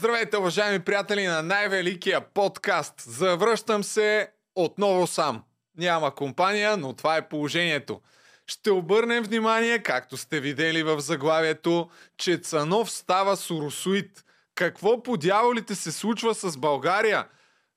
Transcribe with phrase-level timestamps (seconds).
[0.00, 2.94] Здравейте, уважаеми приятели на най-великия подкаст.
[3.00, 5.42] Завръщам се отново сам.
[5.78, 8.00] Няма компания, но това е положението.
[8.46, 14.24] Ще обърнем внимание, както сте видели в заглавието, че Цанов става суросуит.
[14.54, 17.26] Какво по дяволите се случва с България?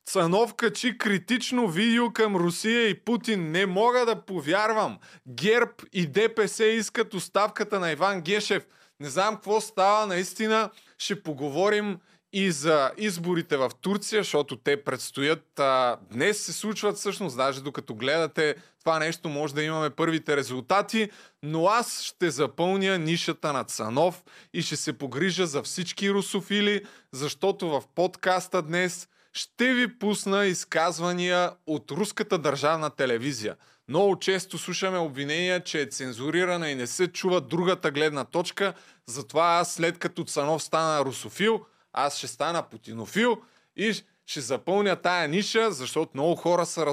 [0.06, 3.52] Цанов качи критично видео към Русия и Путин.
[3.52, 5.00] Не мога да повярвам.
[5.28, 8.64] ГЕРБ и ДПС искат оставката на Иван Гешев.
[9.00, 10.70] Не знам какво става наистина.
[10.98, 12.00] Ще поговорим
[12.34, 15.60] и за изборите в Турция, защото те предстоят.
[15.60, 21.10] А, днес се случват всъщност, даже докато гледате това нещо, може да имаме първите резултати,
[21.44, 24.24] но аз ще запълня нишата на Цанов
[24.54, 26.82] и ще се погрижа за всички русофили,
[27.12, 33.56] защото в подкаста днес ще ви пусна изказвания от руската държавна телевизия.
[33.90, 38.74] Много често слушаме обвинения, че е цензурирана и не се чува другата гледна точка,
[39.06, 43.38] затова аз след като Цанов стана русофил, аз ще стана путинофил
[43.76, 43.94] и
[44.26, 46.86] ще запълня тая ниша, защото много хора са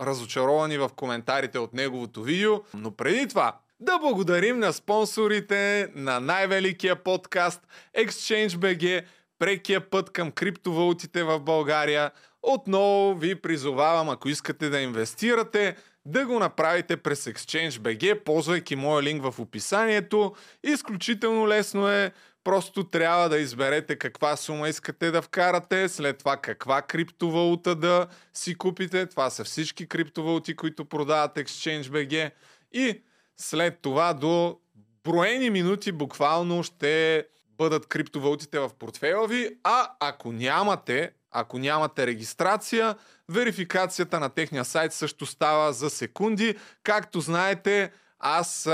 [0.00, 2.60] разочаровани в коментарите от неговото видео.
[2.74, 7.60] Но преди това, да благодарим на спонсорите на най-великия подкаст
[7.98, 9.04] ExchangeBG,
[9.38, 12.10] прекия път към криптовалутите в България.
[12.42, 19.22] Отново ви призовавам, ако искате да инвестирате, да го направите през ExchangeBG, ползвайки моя линк
[19.22, 20.34] в описанието.
[20.64, 22.12] Изключително лесно е.
[22.44, 28.54] Просто трябва да изберете каква сума искате да вкарате, след това каква криптовалута да си
[28.54, 29.06] купите.
[29.06, 32.30] Това са всички криптовалути, които продават ExchangeBG.
[32.72, 33.02] И
[33.36, 34.58] след това до
[35.04, 37.26] броени минути буквално ще
[37.58, 42.96] бъдат криптовалутите в портфела ви, а ако нямате, ако нямате регистрация,
[43.28, 46.56] верификацията на техния сайт също става за секунди.
[46.82, 48.68] Както знаете, аз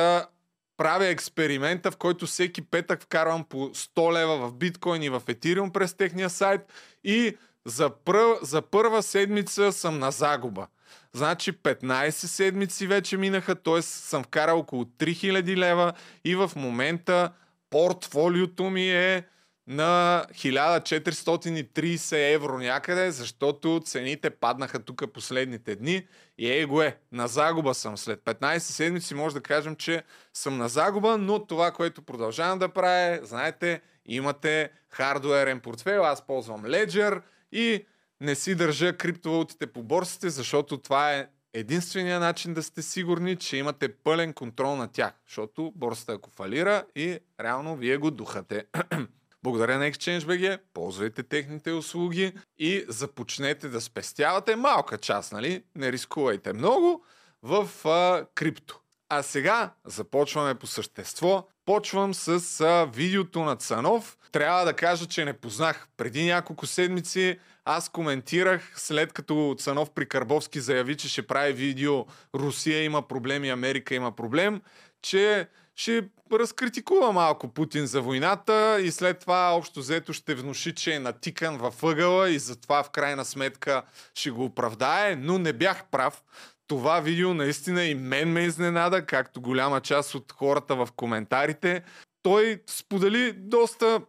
[0.76, 5.72] правя експеримента, в който всеки петък вкарвам по 100 лева в биткоин и в етериум
[5.72, 6.60] през техния сайт
[7.04, 10.66] и за, пръв, за първа седмица съм на загуба.
[11.12, 13.82] Значи 15 седмици вече минаха, т.е.
[13.82, 15.92] съм вкарал около 3000 лева
[16.24, 17.32] и в момента
[17.70, 19.24] портфолиото ми е
[19.66, 26.06] на 1430 евро някъде, защото цените паднаха тук последните дни
[26.38, 26.98] и е го е.
[27.12, 27.96] На загуба съм.
[27.96, 30.02] След 15 седмици може да кажем, че
[30.34, 36.64] съм на загуба, но това, което продължавам да правя, знаете, имате хардуерен портфел, аз ползвам
[36.64, 37.22] Ledger
[37.52, 37.86] и
[38.20, 43.56] не си държа криптовалутите по борсите, защото това е единствения начин да сте сигурни, че
[43.56, 48.64] имате пълен контрол на тях, защото борсата ако фалира и реално вие го духате.
[49.46, 55.62] Благодаря на ExchangeBG, ползвайте техните услуги и започнете да спестявате малка част, нали?
[55.74, 57.04] Не рискувайте много
[57.42, 58.80] в а, крипто.
[59.08, 61.48] А сега започваме по същество.
[61.64, 64.18] Почвам с а, видеото на Цанов.
[64.32, 65.88] Трябва да кажа, че не познах.
[65.96, 72.06] Преди няколко седмици аз коментирах, след като Цанов при Карбовски заяви, че ще прави видео
[72.34, 74.60] Русия има проблем и Америка има проблем,
[75.02, 80.94] че ще разкритикува малко Путин за войната и след това общо взето ще внуши, че
[80.94, 83.82] е натикан във ъгъла и затова в крайна сметка
[84.14, 86.22] ще го оправдае, но не бях прав.
[86.66, 91.82] Това видео наистина и мен ме изненада, както голяма част от хората в коментарите.
[92.22, 94.00] Той сподели доста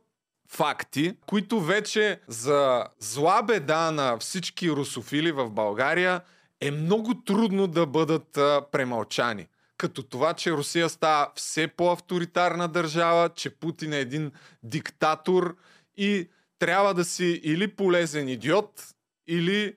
[0.50, 6.22] факти, които вече за зла беда на всички русофили в България
[6.62, 13.30] е много трудно да бъдат а, премълчани като това, че Русия става все по-авторитарна държава,
[13.30, 14.32] че Путин е един
[14.64, 15.56] диктатор
[15.98, 16.30] и
[16.60, 18.94] трябва да си или полезен идиот,
[19.28, 19.76] или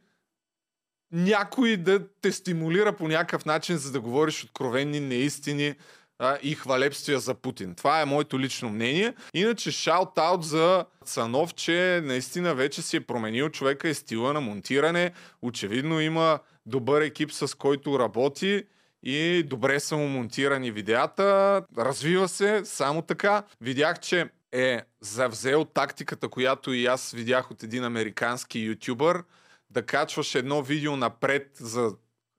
[1.13, 5.75] някой да те стимулира по някакъв начин, за да говориш откровенни неистини
[6.19, 7.75] а, и хвалебствия за Путин.
[7.75, 9.15] Това е моето лично мнение.
[9.35, 15.13] Иначе шаут-аут за Цанов, че наистина вече си е променил човека и стила на монтиране.
[15.43, 18.65] Очевидно има добър екип, с който работи
[19.03, 23.43] и добре са му монтирани видеята, развива се само така.
[23.61, 29.23] Видях, че е завзел тактиката, която и аз видях от един американски ютубър,
[29.71, 31.91] да качваш едно видео напред за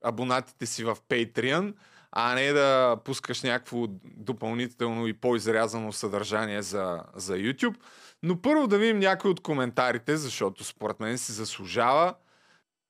[0.04, 1.74] абонатите си в Patreon,
[2.12, 7.76] а не да пускаш някакво допълнително и по-изрязано съдържание за, за YouTube.
[8.24, 12.14] Но първо да видим някои от коментарите, защото според мен се заслужава.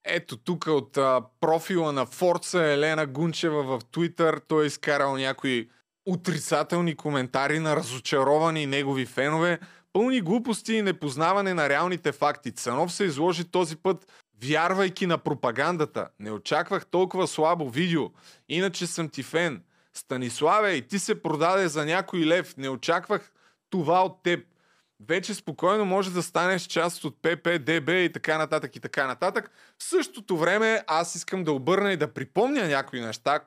[0.06, 5.69] Ето тук от а, профила на Форца Елена Гунчева в Twitter той е изкарал някои
[6.06, 9.59] отрицателни коментари на разочаровани негови фенове,
[9.94, 12.51] пълни глупости и непознаване на реалните факти.
[12.51, 14.12] Цанов се изложи този път,
[14.44, 16.09] вярвайки на пропагандата.
[16.19, 18.09] Не очаквах толкова слабо видео,
[18.50, 19.63] иначе съм ти фен.
[19.94, 22.57] Станиславе, и ти се продаде за някой лев.
[22.57, 23.31] Не очаквах
[23.69, 24.45] това от теб.
[25.07, 29.51] Вече спокойно може да станеш част от ППДБ и така нататък и така нататък.
[29.80, 33.39] В същото време аз искам да обърна и да припомня някои неща,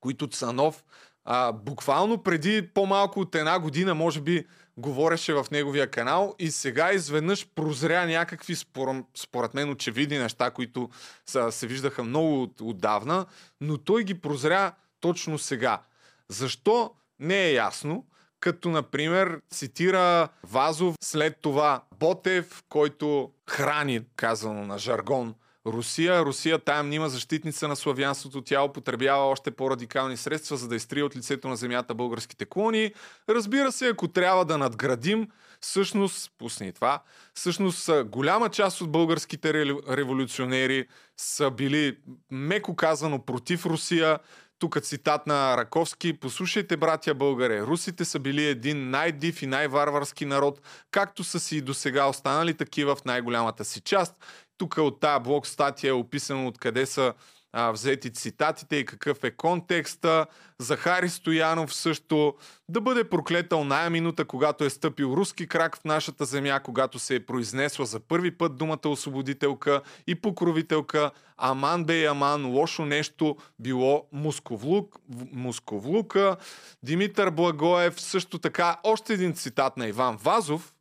[0.00, 0.84] които Цанов
[1.24, 4.46] а, буквално преди по-малко от една година, може би,
[4.76, 10.90] говореше в неговия канал и сега изведнъж прозря някакви, според, според мен, очевидни неща, които
[11.26, 13.26] са, се виждаха много от, отдавна,
[13.60, 15.82] но той ги прозря точно сега.
[16.28, 16.90] Защо?
[17.18, 18.04] Не е ясно.
[18.42, 25.34] Като, например, цитира Вазов, след това Ботев, който храни, казано на жаргон,
[25.66, 26.24] Русия.
[26.24, 28.42] Русия тая мнима защитница на славянството.
[28.42, 32.92] Тя употребява още по-радикални средства, за да изтрие от лицето на земята българските клони.
[33.28, 35.28] Разбира се, ако трябва да надградим,
[35.60, 37.02] всъщност, пусни това,
[37.34, 39.54] всъщност голяма част от българските
[39.88, 40.86] революционери
[41.16, 41.98] са били,
[42.30, 44.18] меко казано, против Русия.
[44.62, 46.12] Тук цитат на Раковски.
[46.12, 50.60] Послушайте, братя българе, русите са били един най-див и най-варварски народ,
[50.90, 54.14] както са си и до сега останали такива в най-голямата си част.
[54.58, 57.14] Тук от тази блок статия е описано откъде са
[57.52, 60.26] а, взети цитатите и какъв е контекста.
[60.58, 62.34] Захари Стоянов също
[62.68, 67.14] да бъде проклетал най минута, когато е стъпил руски крак в нашата земя, когато се
[67.14, 71.10] е произнесла за първи път думата освободителка и покровителка.
[71.36, 74.96] Аман бе Аман, лошо нещо било мусковлук,
[75.32, 76.36] мусковлука.
[76.82, 78.76] Димитър Благоев също така.
[78.84, 80.74] Още един цитат на Иван Вазов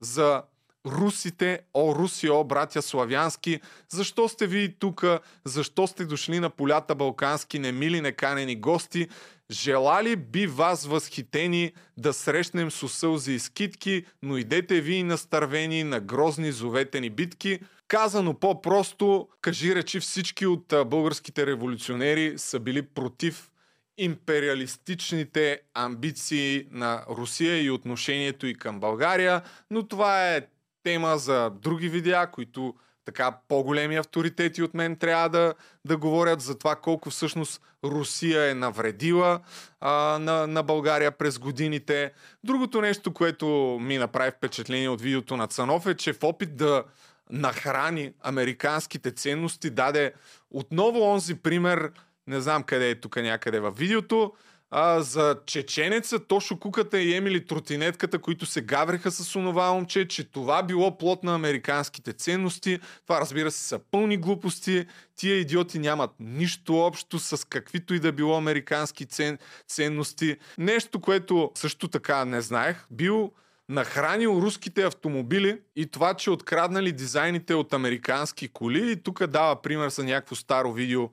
[0.00, 0.42] за
[0.90, 5.04] русите, о, Руси, о, братя славянски, защо сте ви тук,
[5.44, 9.08] защо сте дошли на полята балкански, немили, неканени гости,
[9.50, 16.00] Желали би вас възхитени да срещнем с сълзи и скитки, но идете ви настървени на
[16.00, 17.60] грозни зоветени битки.
[17.88, 23.50] Казано по-просто, кажи речи всички от българските революционери са били против
[23.98, 30.46] империалистичните амбиции на Русия и отношението и към България, но това е
[30.88, 32.74] тема за други видеа, които
[33.04, 35.54] така по-големи авторитети от мен трябва да,
[35.84, 39.40] да говорят за това колко всъщност Русия е навредила
[39.80, 42.12] а, на, на България през годините.
[42.44, 43.46] Другото нещо, което
[43.82, 46.84] ми направи впечатление от видеото на Цанов е, че в опит да
[47.30, 50.12] нахрани американските ценности даде
[50.50, 51.92] отново онзи пример,
[52.26, 54.32] не знам къде е тук някъде във видеото,
[54.70, 60.24] а, за чеченеца, Тошо Куката и Емили Тротинетката, които се гавриха с онова момче, че
[60.24, 62.80] това било плод на американските ценности.
[63.02, 64.86] Това разбира се са пълни глупости.
[65.16, 69.38] Тия идиоти нямат нищо общо с каквито и да било американски цен,
[69.68, 70.36] ценности.
[70.58, 73.32] Нещо, което също така не знаех, бил
[73.68, 78.92] нахранил руските автомобили и това, че откраднали дизайните от американски коли.
[78.92, 81.08] И тук дава пример за някакво старо видео,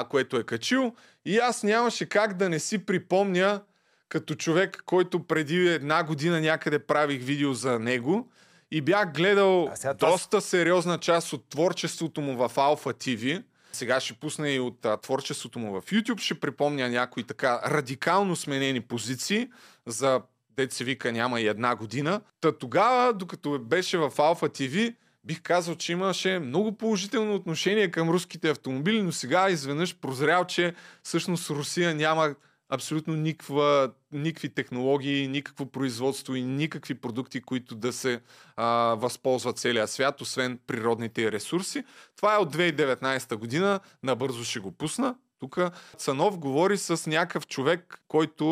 [0.00, 0.94] а, което е качил.
[1.24, 3.60] И аз нямаше как да не си припомня
[4.08, 8.30] като човек, който преди една година някъде правих видео за него
[8.70, 13.42] и бях гледал а доста сериозна част от творчеството му в Alpha TV.
[13.72, 18.36] Сега ще пусна и от а, творчеството му в YouTube, ще припомня някои така радикално
[18.36, 19.48] сменени позиции
[19.86, 20.20] за
[20.56, 22.20] дете се вика няма и една година.
[22.40, 28.10] Та тогава, докато беше в Alpha TV, бих казал, че имаше много положително отношение към
[28.10, 32.34] руските автомобили, но сега изведнъж прозрял, че всъщност Русия няма
[32.68, 38.20] абсолютно никаква, никакви технологии, никакво производство и никакви продукти, които да се
[38.56, 38.66] а,
[38.98, 41.84] възползват целия свят, освен природните ресурси.
[42.16, 45.14] Това е от 2019 година, набързо ще го пусна.
[45.40, 45.58] Тук
[45.96, 48.44] Цанов говори с някакъв човек, който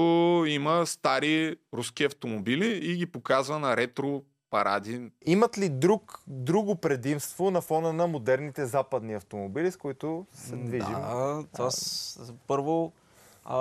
[0.48, 5.10] има стари руски автомобили и ги показва на ретро паради.
[5.26, 10.92] Имат ли друг, друго предимство на фона на модерните западни автомобили, с които се движим?
[10.92, 12.92] Да, това с, първо,
[13.44, 13.58] а,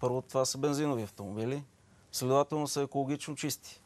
[0.00, 1.64] първо това са бензинови автомобили,
[2.12, 3.82] следователно са екологично чисти.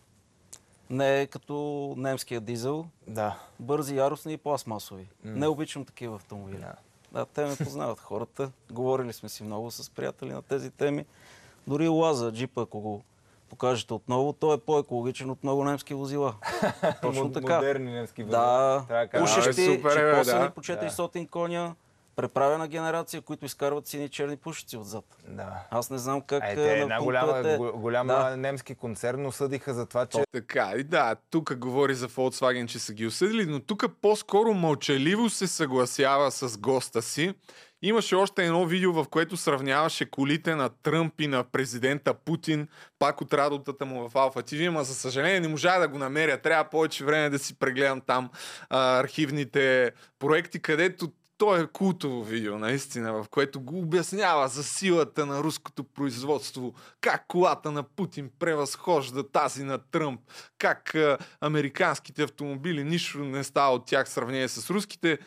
[0.90, 3.38] Не е като немския дизел, да.
[3.60, 5.08] бързи, яростни и пластмасови.
[5.26, 5.34] Mm.
[5.34, 6.58] Не обичам такива автомобили.
[6.58, 6.74] Да.
[7.12, 8.50] да, те ме познават хората.
[8.72, 11.06] Говорили сме си много с приятели на тези теми.
[11.66, 13.02] Дори Лаза, джипа, ако го
[13.52, 16.34] покажете отново, той е по-екологичен от много немски возила.
[17.02, 17.54] Точно така.
[17.54, 18.84] Модерни немски возила.
[18.88, 20.50] Да, пушещи, е, да.
[20.54, 21.26] по 400 да.
[21.26, 21.74] коня,
[22.16, 25.04] преправена генерация, които изкарват сини черни пушици отзад.
[25.28, 25.66] Да.
[25.70, 26.42] Аз не знам как...
[26.44, 27.58] Е, те, една голяма, те...
[27.74, 28.36] голяма да.
[28.36, 30.18] немски концерн осъдиха за това, че...
[30.18, 34.54] То, така, и да, тук говори за Volkswagen, че са ги осъдили, но тук по-скоро
[34.54, 37.34] мълчаливо се съгласява с госта си
[37.82, 43.20] Имаше още едно видео, в което сравняваше колите на Тръмп и на президента Путин, пак
[43.20, 46.40] от работата му в Алфа TV, но за съжаление не можа да го намеря.
[46.40, 48.30] Трябва повече време да си прегледам там
[48.70, 55.26] а, архивните проекти, където то е култово видео, наистина, в което го обяснява за силата
[55.26, 60.20] на руското производство, как колата на Путин превъзхожда тази на Тръмп,
[60.58, 65.18] как а, американските автомобили, нищо не става от тях в сравнение с руските.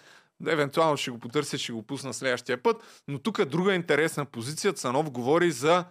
[0.48, 2.77] Евентуално ще го потърся, ще го пусна следващия път.
[3.08, 4.74] Но тук е друга интересна позиция.
[4.74, 5.86] Цанов говори за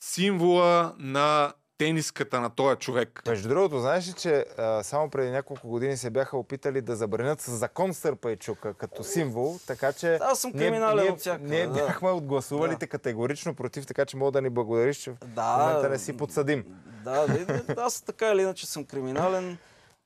[0.00, 3.22] символа на тениската на този човек.
[3.26, 7.40] Между другото, знаеш ли, че а, само преди няколко години се бяха опитали да забранят
[7.40, 10.18] с закон Сърпайчука като символ, така че...
[10.22, 11.72] Аз съм криминален ние, от всякъде, Ние да.
[11.72, 12.90] бяхме отгласувалите Да.
[12.90, 15.56] категорично против, така че мога да ни благодариш, че Да.
[15.56, 16.64] в момента не си подсъдим.
[17.04, 19.58] Да, да, да, аз така или иначе съм криминален.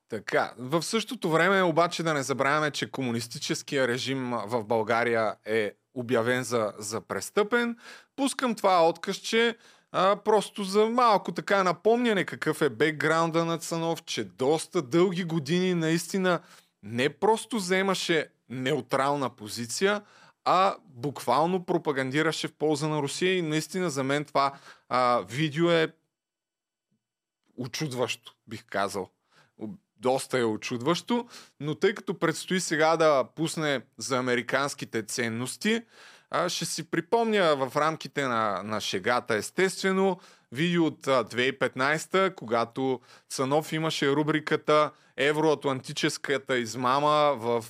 [0.09, 6.43] Така, в същото време обаче да не забравяме, че комунистическия режим в България е обявен
[6.43, 7.77] за, за престъпен.
[8.15, 9.57] Пускам това откъсче
[9.91, 15.73] а, просто за малко така напомняне какъв е бекграунда на Цанов, че доста дълги години
[15.73, 16.39] наистина
[16.83, 20.01] не просто вземаше неутрална позиция,
[20.45, 24.53] а буквално пропагандираше в полза на Русия и наистина за мен това
[24.89, 25.93] а, видео е
[27.57, 29.09] очудващо, бих казал.
[29.99, 31.27] Доста е очудващо,
[31.59, 35.81] но тъй като предстои сега да пусне за американските ценности,
[36.29, 40.19] а, ще си припомня в рамките на, на шегата, естествено,
[40.51, 47.65] видео от а, 2015, когато Цанов имаше рубриката Евроатлантическата измама в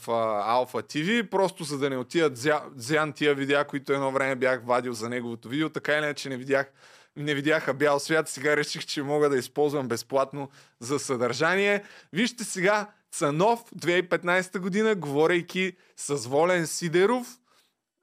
[0.45, 4.61] Алфа ТВ, просто за да не отидат зя, зян тия видеа, които едно време бях
[4.65, 6.71] вадил за неговото видео, така или иначе не видях
[7.17, 11.83] не видяха бял свят, сега реших, че мога да използвам безплатно за съдържание.
[12.13, 17.27] Вижте сега Цанов 2015 година, говорейки с Волен Сидеров,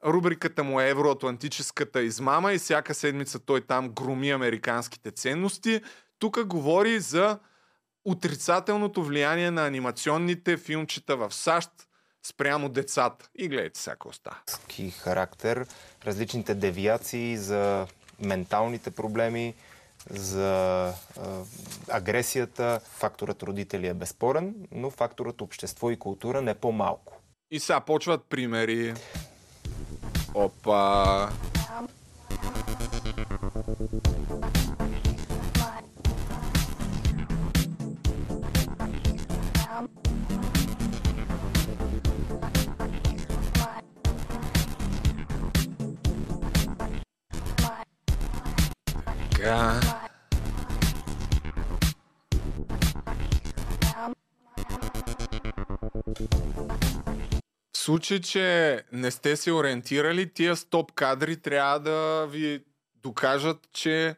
[0.04, 5.80] рубриката му е Евроатлантическата измама и всяка седмица той там громи американските ценности.
[6.18, 7.38] Тук говори за
[8.04, 11.70] отрицателното влияние на анимационните филмчета в САЩ
[12.26, 13.28] спрямо децата.
[13.34, 14.40] И гледайте остава.
[14.68, 15.66] ки характер,
[16.06, 17.86] различните девиации за
[18.20, 19.54] менталните проблеми,
[20.10, 20.92] за
[21.88, 22.80] агресията.
[22.84, 27.20] Факторът родители е безспорен, но факторът общество и култура не по-малко.
[27.50, 28.94] И сега почват примери.
[30.34, 31.28] Опа.
[49.44, 49.80] Така.
[57.72, 62.64] В случай, че не сте се ориентирали, тия стоп кадри трябва да ви
[63.02, 64.16] докажат, че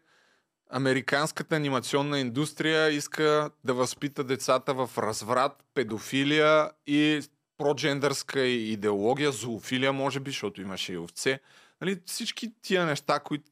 [0.70, 7.22] американската анимационна индустрия иска да възпита децата в разврат, педофилия и
[7.58, 11.40] проджендърска идеология, зоофилия, може би, защото имаше и овце.
[11.80, 13.50] Нали, всички тия неща, които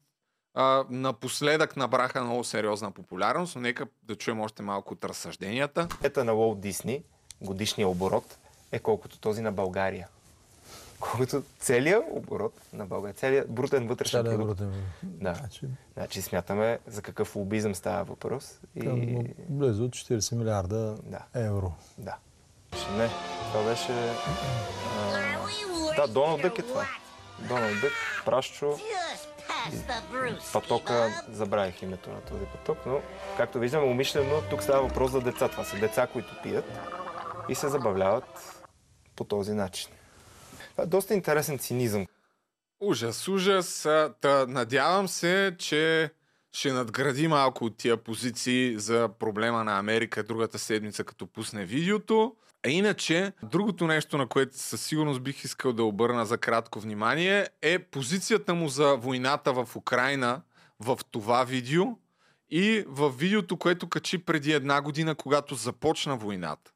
[0.55, 5.87] а, напоследък набраха много сериозна популярност, но нека да чуем още малко от разсъжденията.
[6.03, 7.03] Ета на Уолт Дисни,
[7.41, 8.37] годишния оборот,
[8.71, 10.07] е колкото този на България.
[10.99, 14.47] Колкото целият оборот на България, целият брутен вътрешен да продукт.
[14.47, 14.83] брутен.
[15.03, 15.33] Да.
[15.33, 15.65] Значи,
[15.97, 18.59] Значи смятаме за какъв лобизъм става въпрос.
[18.75, 18.79] И...
[18.79, 21.19] към близо 40 милиарда Да.
[21.33, 21.71] евро.
[21.97, 22.15] Да.
[22.97, 23.09] Не,
[23.51, 23.91] това беше...
[24.99, 25.95] А...
[25.95, 26.85] Да, Доналд Дък е това.
[27.39, 27.91] Доналд Дък,
[28.25, 28.79] Прашчо,
[30.53, 33.01] патока, забравих името на този паток, но
[33.37, 35.49] както виждаме умишлено, тук става въпрос за деца.
[35.49, 36.65] Това са деца, които пият
[37.49, 38.63] и се забавляват
[39.15, 39.89] по този начин.
[40.71, 42.07] Това е доста интересен цинизъм.
[42.79, 43.81] Ужас, ужас.
[44.21, 46.11] Та, надявам се, че
[46.51, 52.35] ще надгради малко от тия позиции за проблема на Америка другата седмица, като пусне видеото.
[52.65, 57.47] А иначе, другото нещо, на което със сигурност бих искал да обърна за кратко внимание,
[57.61, 60.41] е позицията му за войната в Украина
[60.79, 61.83] в това видео
[62.49, 66.71] и в видеото, което качи преди една година, когато започна войната.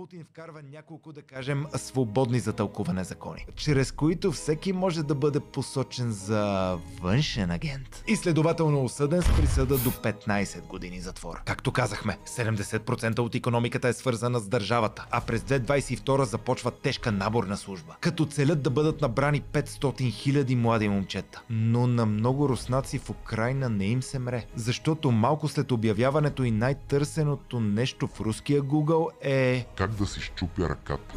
[0.00, 5.40] Путин вкарва няколко, да кажем, свободни за тълкуване закони, чрез които всеки може да бъде
[5.40, 8.04] посочен за външен агент.
[8.06, 11.40] И следователно осъден с присъда до 15 години затвор.
[11.44, 17.56] Както казахме, 70% от економиката е свързана с държавата, а през 2022 започва тежка наборна
[17.56, 21.42] служба, като целят да бъдат набрани 500 000 млади момчета.
[21.50, 26.50] Но на много руснаци в Украина не им се мре, защото малко след обявяването и
[26.50, 31.14] най-търсеното нещо в руския Google е как да си щупя ръката.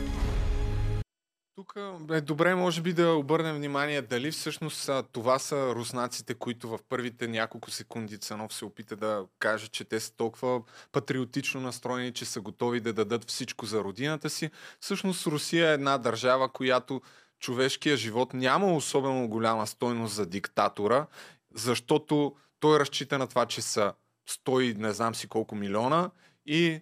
[1.55, 1.73] тук
[2.11, 7.27] е добре, може би, да обърнем внимание дали всъщност това са руснаците, които в първите
[7.27, 10.61] няколко секунди Цанов се опита да каже, че те са толкова
[10.91, 14.49] патриотично настроени, че са готови да дадат всичко за родината си.
[14.79, 17.01] Всъщност Русия е една държава, която
[17.39, 21.07] човешкият живот няма особено голяма стойност за диктатора,
[21.55, 23.93] защото той разчита на това, че са
[24.29, 26.11] 100 не знам си колко милиона
[26.45, 26.81] и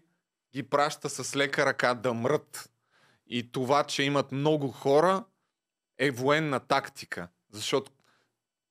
[0.54, 2.72] ги праща с лека ръка да мрат.
[3.28, 5.24] И това, че имат много хора,
[5.98, 7.28] е военна тактика.
[7.52, 7.92] Защото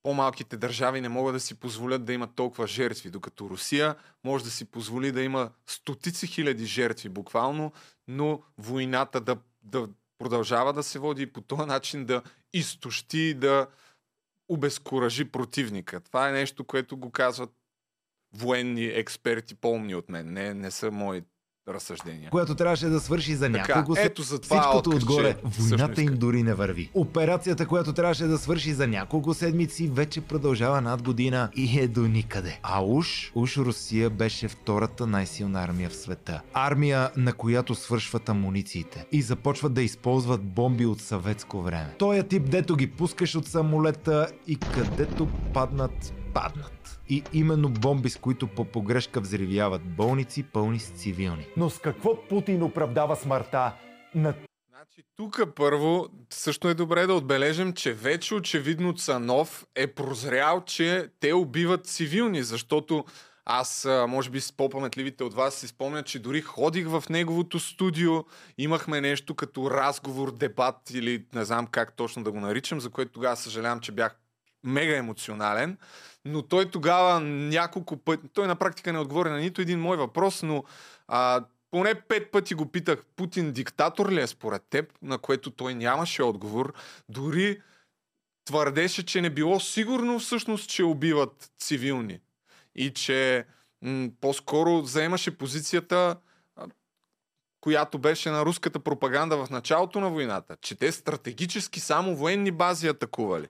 [0.03, 4.51] по-малките държави не могат да си позволят да имат толкова жертви, докато Русия може да
[4.51, 7.73] си позволи да има стотици хиляди жертви буквално,
[8.09, 12.23] но войната да, да продължава да се води и по този начин да
[12.53, 13.67] изтощи, да
[14.49, 16.01] обезкуражи противника.
[16.01, 17.51] Това е нещо, което го казват
[18.33, 20.33] военни експерти, по-умни от мен.
[20.33, 21.23] Не, не са мои
[21.69, 22.31] разсъждения.
[22.31, 25.37] Която трябваше да свърши за Така, няколко се- ето за това Всичкото отказ, отгоре.
[25.45, 26.91] Войната им дори не върви.
[26.95, 32.01] Операцията, която трябваше да свърши за няколко седмици, вече продължава над година и е до
[32.01, 32.61] никъде.
[32.63, 36.41] А уж, уж Русия беше втората най-силна армия в света.
[36.55, 41.95] Армия, на която свършват амунициите и започват да използват бомби от съветско време.
[41.99, 47.01] Тоя тип, дето ги пускаш от самолета и където паднат, паднат.
[47.09, 51.47] И именно бомби, с които по погрешка взривяват болници, пълни с цивилни.
[51.57, 53.73] Но с какво Путин оправдава смъртта
[54.15, 54.35] на
[54.71, 61.09] Значи, тук първо също е добре да отбележим, че вече очевидно Цанов е прозрял, че
[61.21, 63.05] те убиват цивилни, защото
[63.45, 68.25] аз, може би с по-паметливите от вас си спомнят, че дори ходих в неговото студио,
[68.59, 73.13] имахме нещо като разговор, дебат или не знам как точно да го наричам, за което
[73.13, 74.20] тогава съжалявам, че бях
[74.65, 75.79] мега емоционален,
[76.25, 80.43] но той тогава няколко пъти, той на практика не отговори на нито един мой въпрос,
[80.43, 80.65] но
[81.09, 85.75] а, поне пет пъти го питах, Путин диктатор ли е според теб, на което той
[85.75, 86.75] нямаше отговор.
[87.09, 87.61] Дори
[88.45, 92.21] твърдеше, че не било сигурно всъщност, че убиват цивилни.
[92.75, 93.47] И че
[93.83, 96.17] м- по-скоро заемаше позицията,
[97.61, 102.89] която беше на руската пропаганда в началото на войната, че те стратегически само военни бази
[102.89, 103.49] атакували.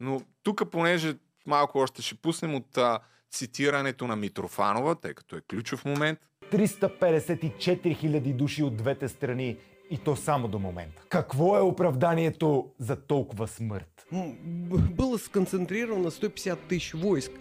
[0.00, 1.14] Но тук, понеже
[1.46, 2.98] малко още ще пуснем от а,
[3.30, 6.18] цитирането на Митрофанова, тъй като е ключов момент,
[6.52, 7.58] 354
[8.02, 9.56] 000 души от двете страни
[9.90, 11.02] и то само до момента.
[11.08, 14.06] Какво е оправданието за толкова смърт?
[14.96, 17.32] Было сконцентрировано 150 тысяч войск,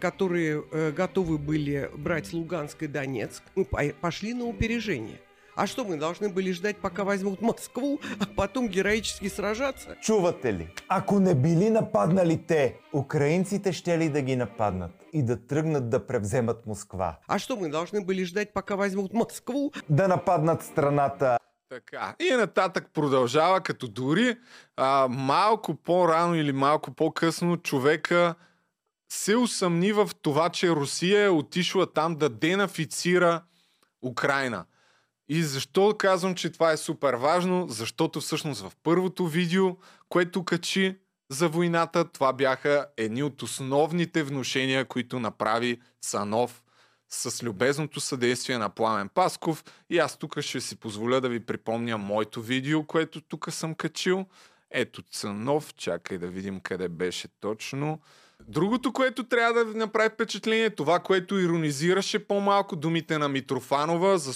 [0.00, 0.60] которые
[0.92, 5.20] готовы были брать Луганск и Донецк, по- пошли на опережение.
[5.56, 9.96] А что, мы должны были ждать, пока возьмут Москву, а потом героически сражаться?
[10.02, 10.68] Чувате ли?
[10.88, 16.06] Ако не били нападнали те, украинците ще ли да ги нападнат и да тръгнат да
[16.06, 17.18] превземат Москва?
[17.28, 21.38] А что, мы должны были ждать, пока возьмут Москву, Да нападнат страната
[21.68, 22.14] Така.
[22.20, 24.36] И нататък продължава, като дори
[24.76, 28.34] а, малко по-рано или малко по-късно човека
[29.08, 33.42] се усъмни в това, че Русия е отишла там да денафицира
[34.02, 34.64] Украина.
[35.28, 37.66] И защо казвам, че това е супер важно?
[37.68, 39.76] Защото всъщност в първото видео,
[40.08, 40.98] което качи
[41.30, 46.62] за войната, това бяха едни от основните внушения, които направи Цанов
[47.08, 49.64] с любезното съдействие на Пламен Пасков.
[49.90, 54.26] И аз тук ще си позволя да ви припомня моето видео, което тук съм качил.
[54.70, 58.00] Ето Цанов, чакай да видим къде беше точно.
[58.48, 64.18] Другото, което трябва да ви направи впечатление, е това, което иронизираше по-малко думите на Митрофанова
[64.18, 64.32] за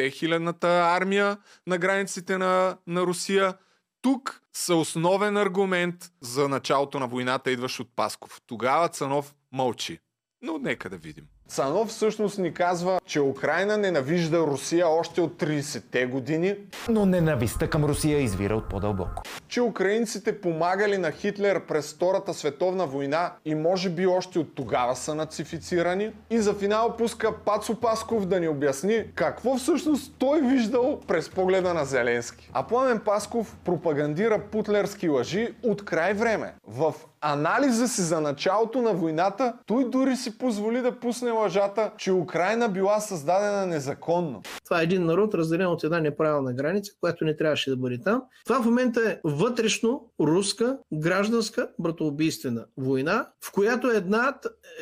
[0.00, 3.54] 150-те хилядната армия на границите на, на Русия.
[4.02, 8.40] Тук са основен аргумент за началото на войната, идваш от Пасков.
[8.46, 9.98] Тогава Цанов мълчи.
[10.42, 11.24] Но нека да видим.
[11.50, 16.56] Цанов всъщност ни казва, че Украина ненавижда Русия още от 30-те години,
[16.88, 19.22] но ненавистта към Русия извира от по-дълбоко.
[19.48, 24.96] че украинците помагали на Хитлер през Втората световна война и може би още от тогава
[24.96, 26.12] са нацифицирани.
[26.30, 31.74] И за финал пуска Пацо Пасков да ни обясни какво всъщност той виждал през погледа
[31.74, 32.50] на Зеленски.
[32.52, 36.54] А Пламен Пасков пропагандира путлерски лъжи от край време.
[36.66, 42.12] В анализа си за началото на войната, той дори си позволи да пусне лъжата, че
[42.12, 44.42] Украина била създадена незаконно.
[44.64, 48.22] Това е един народ, разделен от една неправилна граница, която не трябваше да бъде там.
[48.44, 54.34] Това в момента е вътрешно руска, гражданска, братоубийствена война, в която една,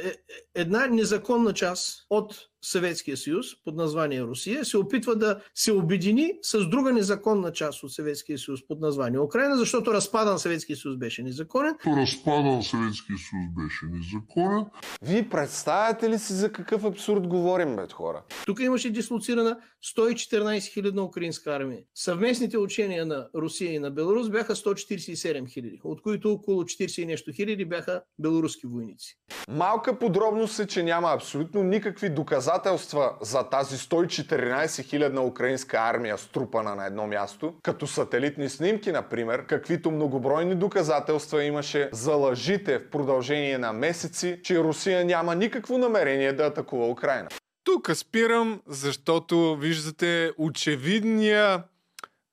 [0.05, 0.14] е-
[0.55, 6.68] една незаконна част от Съветския съюз под название Русия се опитва да се обедини с
[6.68, 11.75] друга незаконна част от Съветския съюз под название Украина, защото разпадан Съветския съюз беше незаконен.
[11.87, 14.64] Разпадан Съветския съюз беше незаконен.
[15.03, 18.23] Вие представяте ли си за какъв абсурд говорим, бе, хора?
[18.47, 19.59] Тук имаше дислоцирана
[19.97, 21.81] 114 хилядна украинска армия.
[21.94, 27.07] Съвместните учения на Русия и на Беларус бяха 147 хиляди, от които около 40 и
[27.07, 29.18] нещо хиляди бяха белоруски войници.
[29.49, 32.48] Малка подробност е, че няма абсолютно никакви доказателства
[33.21, 39.91] за тази 114 хилядна украинска армия струпана на едно място, като сателитни снимки, например, каквито
[39.91, 46.43] многобройни доказателства имаше за лъжите в продължение на месеци, че Русия няма никакво намерение да
[46.43, 47.29] атакува Украина.
[47.65, 51.63] Тук спирам, защото виждате очевидния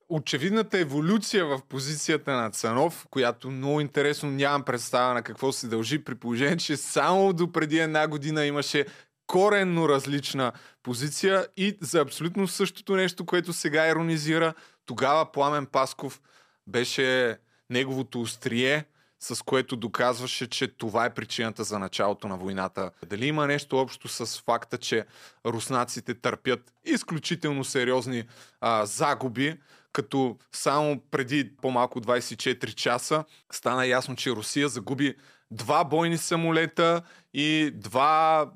[0.09, 6.03] очевидната еволюция в позицията на Цанов, която много интересно нямам представа на какво се дължи,
[6.03, 8.85] при положение, че само до преди една година имаше
[9.27, 10.51] коренно различна
[10.83, 14.53] позиция и за абсолютно същото нещо, което сега иронизира.
[14.85, 16.21] Тогава Пламен Пасков
[16.67, 17.37] беше
[17.69, 18.85] неговото острие,
[19.19, 22.91] с което доказваше, че това е причината за началото на войната.
[23.05, 25.05] Дали има нещо общо с факта, че
[25.45, 28.23] руснаците търпят изключително сериозни
[28.61, 29.57] а, загуби,
[29.91, 35.15] като само преди по-малко 24 часа стана ясно, че Русия загуби
[35.55, 37.01] два бойни самолета
[37.33, 38.51] и два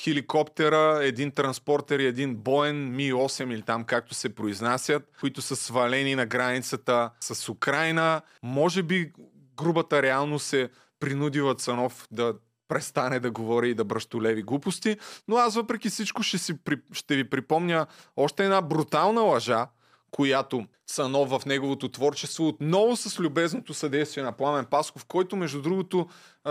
[0.00, 6.14] хеликоптера, един транспортер и един боен Ми-8 или там както се произнасят, които са свалени
[6.14, 8.22] на границата с Украина.
[8.42, 9.12] Може би
[9.56, 10.68] грубата реалност се
[11.00, 12.34] принудила Цанов да
[12.68, 14.96] престане да говори и да бръщолеви глупости,
[15.28, 16.54] но аз въпреки всичко ще, си,
[16.92, 17.86] ще ви припомня
[18.16, 19.66] още една брутална лъжа,
[20.14, 26.08] която Цанов в неговото творчество, отново с любезното съдействие на Пламен Пасков, който между другото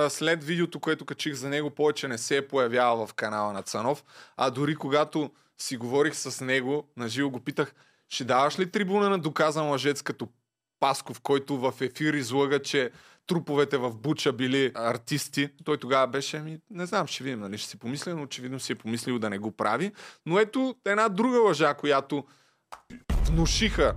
[0.09, 4.03] след видеото, което качих за него, повече не се е появявал в канала на Цанов,
[4.37, 7.73] а дори когато си говорих с него, на живо го питах,
[8.09, 10.27] ще даваш ли трибуна на доказан лъжец като
[10.79, 12.91] Пасков, който в ефир излага, че
[13.27, 15.49] труповете в Буча били артисти.
[15.65, 18.71] Той тогава беше, ми, не знам, ще видим, нали ще си помисля, но очевидно си
[18.71, 19.91] е помислил да не го прави.
[20.25, 22.25] Но ето една друга лъжа, която
[23.33, 23.95] Гнушиха.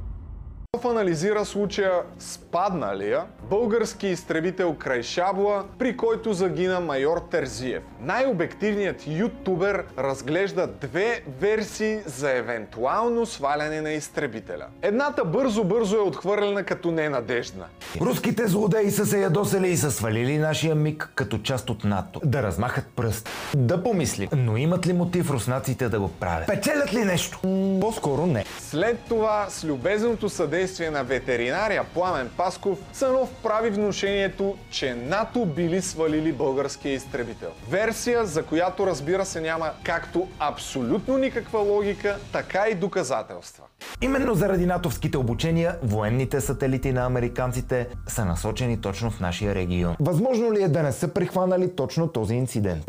[0.84, 7.82] Анализира случая с падналия български изтребител край Шабла, при който загина майор Терзиев.
[8.00, 14.66] Най-обективният ютубер разглежда две версии за евентуално сваляне на изтребителя.
[14.82, 17.64] Едната бързо-бързо е отхвърлена като ненадежна.
[18.00, 22.20] Руските злодеи са се ядосали и са свалили нашия миг като част от НАТО.
[22.24, 23.28] Да размахат пръст.
[23.56, 24.28] Да помислим.
[24.36, 26.46] Но имат ли мотив руснаците да го правят?
[26.46, 27.40] Печелят ли нещо?
[27.80, 28.44] По-скоро не.
[28.58, 35.46] След това с любезното съдействие съдействие на ветеринария Пламен Пасков, Цанов прави внушението, че НАТО
[35.46, 37.50] били свалили българския изтребител.
[37.70, 43.64] Версия, за която разбира се няма както абсолютно никаква логика, така и доказателства.
[44.02, 49.96] Именно заради натовските обучения, военните сателити на американците са насочени точно в нашия регион.
[50.00, 52.84] Възможно ли е да не са прихванали точно този инцидент?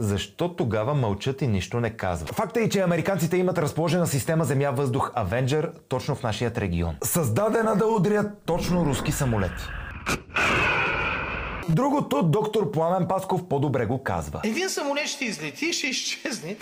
[0.00, 2.34] защо тогава мълчат и нищо не казват?
[2.34, 6.96] Факта е, че американците имат разположена система земя-въздух Avenger точно в нашия регион.
[7.04, 9.62] Създадена да удрят точно руски самолети.
[11.68, 14.40] Другото доктор Пламен Пасков по-добре го казва.
[14.44, 16.56] Един самолет ще излети ще изчезне.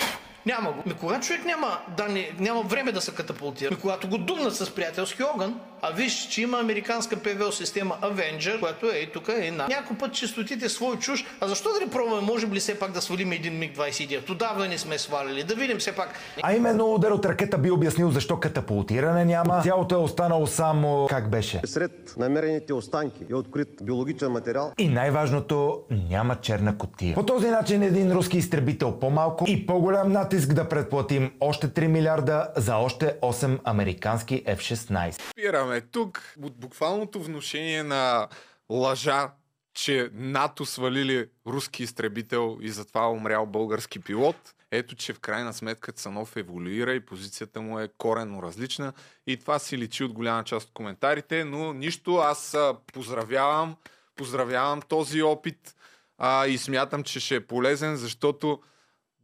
[0.46, 0.82] Няма го.
[0.86, 3.70] Ми кога човек няма, данни, няма време да се катапултира?
[3.70, 8.60] Ми когато го думнат с приятелски огън, а виж, че има американска ПВО система Avenger,
[8.60, 11.24] която е тук е на някой път честотите свой чуш.
[11.40, 14.30] А защо да не пробваме, може ли все пак да свалим един МиГ-29?
[14.30, 15.44] Отдавна не сме свалили.
[15.44, 16.14] Да видим все пак.
[16.42, 19.62] А именно удар от ракета би обяснил защо катапултиране няма.
[19.62, 21.60] Тялото е останало само как беше.
[21.64, 24.72] Сред намерените останки е открит биологичен материал.
[24.78, 27.14] И най-важното, няма черна котия.
[27.14, 32.52] По този начин един руски изтребител по-малко и по-голям натиск да предплатим още 3 милиарда
[32.56, 35.30] за още 8 американски F-16.
[35.30, 36.34] Спираме тук.
[36.42, 38.28] От буквалното внушение на
[38.70, 39.30] лъжа,
[39.74, 44.36] че НАТО свалили руски изтребител и затова умрял български пилот.
[44.70, 48.92] Ето, че в крайна сметка Цанов еволюира и позицията му е коренно различна
[49.26, 52.56] и това си личи от голяма част от коментарите, но нищо, аз
[52.92, 53.76] поздравявам,
[54.16, 55.74] поздравявам този опит
[56.18, 58.60] а, и смятам, че ще е полезен, защото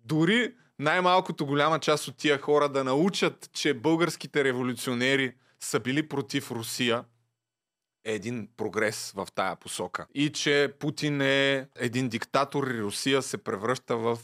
[0.05, 6.51] дори най-малкото голяма част от тия хора да научат, че българските революционери са били против
[6.51, 7.05] Русия,
[8.05, 10.07] е един прогрес в тая посока.
[10.15, 14.19] И че Путин е един диктатор и Русия се превръща в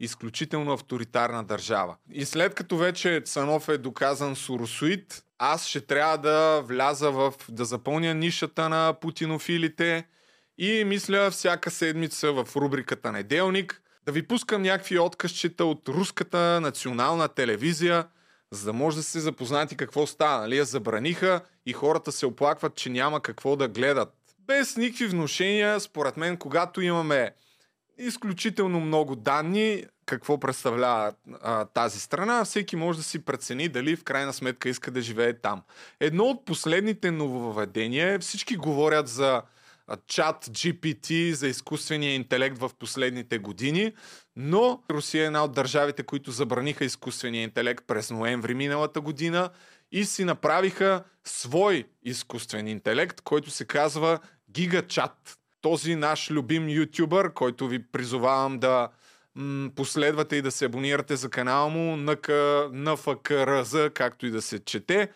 [0.00, 1.96] изключително авторитарна държава.
[2.12, 7.64] И след като вече Цанов е доказан суросуит, аз ще трябва да вляза в, да
[7.64, 10.06] запълня нишата на путинофилите
[10.58, 17.28] и мисля всяка седмица в рубриката Неделник да ви пускам някакви откъсчета от руската национална
[17.28, 18.04] телевизия,
[18.50, 20.40] за да може да се запознати какво става.
[20.40, 20.56] Нали?
[20.56, 24.14] Я забраниха и хората се оплакват, че няма какво да гледат.
[24.38, 27.32] Без никакви вношения, според мен, когато имаме
[27.98, 34.04] изключително много данни, какво представлява а, тази страна, всеки може да си прецени дали в
[34.04, 35.62] крайна сметка иска да живее там.
[36.00, 39.42] Едно от последните нововведения е, всички говорят за
[39.96, 43.92] чат GPT, за изкуствения интелект в последните години,
[44.36, 49.50] но Русия е една от държавите, които забраниха изкуствения интелект през ноември миналата година
[49.92, 54.18] и си направиха свой изкуствен интелект, който се казва
[54.52, 55.12] GigaChat.
[55.60, 58.88] Този наш любим ютубър, който ви призовавам да
[59.34, 62.28] м- последвате и да се абонирате за канала му, НК,
[62.72, 65.08] НФКРЗ, както и да се чете,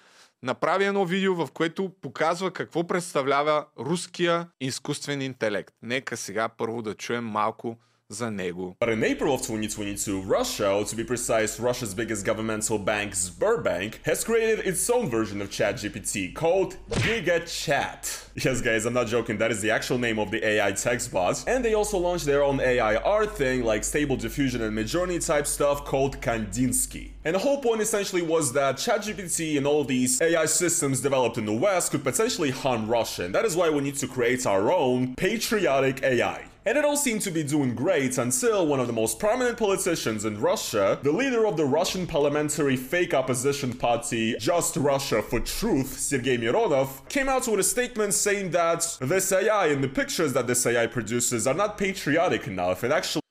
[0.45, 5.75] направи едно видео, в което показва какво представлява руския изкуствен интелект.
[5.83, 7.79] Нека сега първо да чуем малко
[8.12, 8.76] за него.
[8.80, 14.04] But in April of 2022, Russia, or to be precise, Russia's biggest governmental bank, Sberbank,
[14.04, 18.30] has created its own version of ChatGPT called GigaChat.
[18.44, 21.44] Yes, guys, I'm not joking, that is the actual name of the AI text bot.
[21.46, 25.46] And they also launched their own AI art thing, like Stable Diffusion and Midjourney type
[25.46, 27.12] stuff called Kandinsky.
[27.26, 31.46] And the whole point essentially was that ChatGPT and all these AI systems developed in
[31.46, 33.26] the West could potentially harm Russia.
[33.26, 36.46] And that is why we need to create our own patriotic AI.
[36.66, 40.26] And it all seemed to be doing great until one of the most prominent politicians
[40.26, 45.98] in Russia, the leader of the Russian parliamentary fake opposition party Just Russia for Truth,
[46.00, 50.48] Sergei Mironov, came out with a statement saying that this AI and the pictures that
[50.48, 53.22] this AI produces are not patriotic enough and actually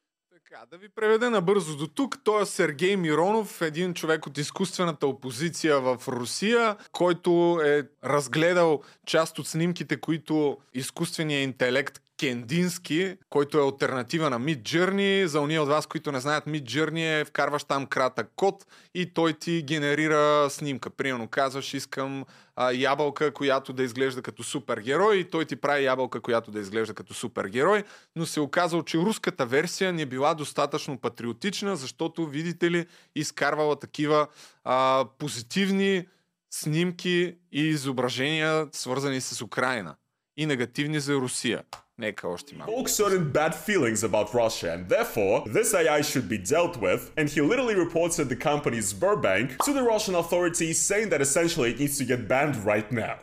[0.51, 2.19] Така, да ви преведа набързо до тук.
[2.25, 9.39] Той е Сергей Миронов, един човек от изкуствената опозиция в Русия, който е разгледал част
[9.39, 15.26] от снимките, които изкуственият интелект Кендински, който е альтернатива на Mid Journey.
[15.26, 19.14] За уния от вас, които не знаят, Mid Journey е вкарваш там кратък код и
[19.14, 20.90] той ти генерира снимка.
[20.90, 26.22] Примерно казваш, искам а, ябълка, която да изглежда като супергерой и той ти прави ябълка,
[26.22, 27.84] която да изглежда като супергерой,
[28.16, 34.28] но се оказало, че руската версия не била достатъчно патриотична, защото, видите ли, изкарвала такива
[34.64, 36.08] а, позитивни
[36.52, 39.96] снимки и изображения, свързани с Украина
[40.38, 41.64] и негативни за Русия.
[41.99, 42.73] Нека още малко.
[42.73, 47.01] spoke certain bad feelings about Russia, and therefore, this AI should be dealt with.
[47.17, 51.79] And he literally reported the company Sberbank to the Russian authorities, saying that essentially it
[51.83, 53.17] needs to get banned right now.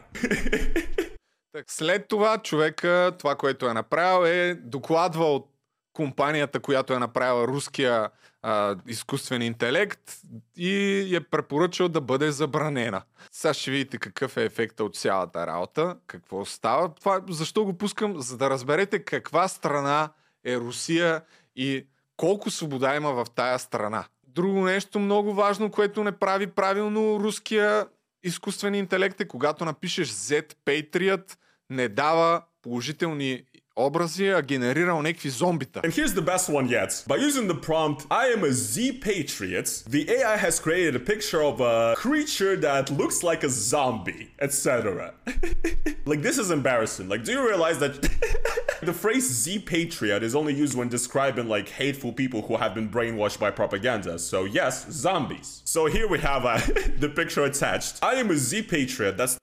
[1.55, 5.47] Так, след това човека, това, което е направил, е докладвал
[5.93, 8.10] компанията, която е направила руския
[8.42, 10.16] а, изкуствен интелект
[10.57, 13.03] и е препоръчал да бъде забранена.
[13.33, 16.94] Сега ще видите какъв е ефекта от цялата работа, какво става.
[16.94, 18.20] Това, защо го пускам?
[18.20, 20.09] За да разберете каква страна
[20.44, 21.22] е Русия
[21.57, 24.05] и колко свобода има в тая страна.
[24.26, 27.87] Друго нещо много важно, което не прави правилно руския
[28.22, 31.37] изкуствен интелект е, когато напишеш Z Patriot,
[31.70, 33.42] не дава положителни
[33.79, 35.81] образи, а генерирал някакви зомбита.
[35.81, 36.91] And here's the best one yet.
[37.08, 41.43] By using the prompt, I am a Z Patriot, the AI has created a picture
[41.51, 45.13] of a creature that looks like a zombie, etc.
[46.12, 47.08] like, this is embarrassing.
[47.13, 47.93] Like, do you realize that
[48.89, 52.89] the phrase Z Patriot is only used when describing, like, hateful people who have been
[52.95, 54.13] brainwashed by propaganda?
[54.31, 54.73] So, yes,
[55.05, 55.49] zombies.
[55.65, 56.60] So, here we have uh,
[57.03, 57.93] the picture attached.
[58.01, 59.17] I am a Z Patriot.
[59.17, 59.38] That's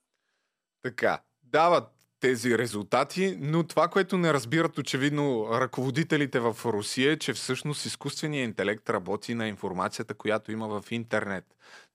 [0.83, 7.34] Така, дават тези резултати, но това, което не разбират очевидно ръководителите в Русия е, че
[7.34, 11.46] всъщност изкуственият интелект работи на информацията, която има в интернет.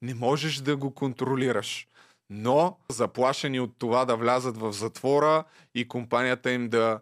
[0.03, 1.89] Не можеш да го контролираш.
[2.31, 7.01] Но заплашени от това да влязат в затвора и компанията им да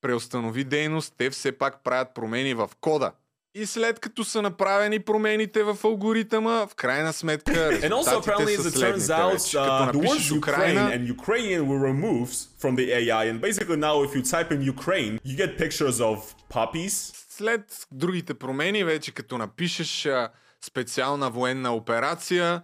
[0.00, 3.12] преустанови дейност, те все пак правят промени в кода.
[3.54, 9.56] И след като са направени промените в алгоритъма, в крайна сметка резултатите са следните вече.
[9.56, 13.24] Като uh, напишеш Украина, and Ukrainian were removed from the AI.
[13.32, 16.18] And basically, now, if you type in Ukraine, you get pictures of
[16.54, 20.08] puppies, след другите промени, вече като напишеш
[20.64, 22.62] специална военна операция,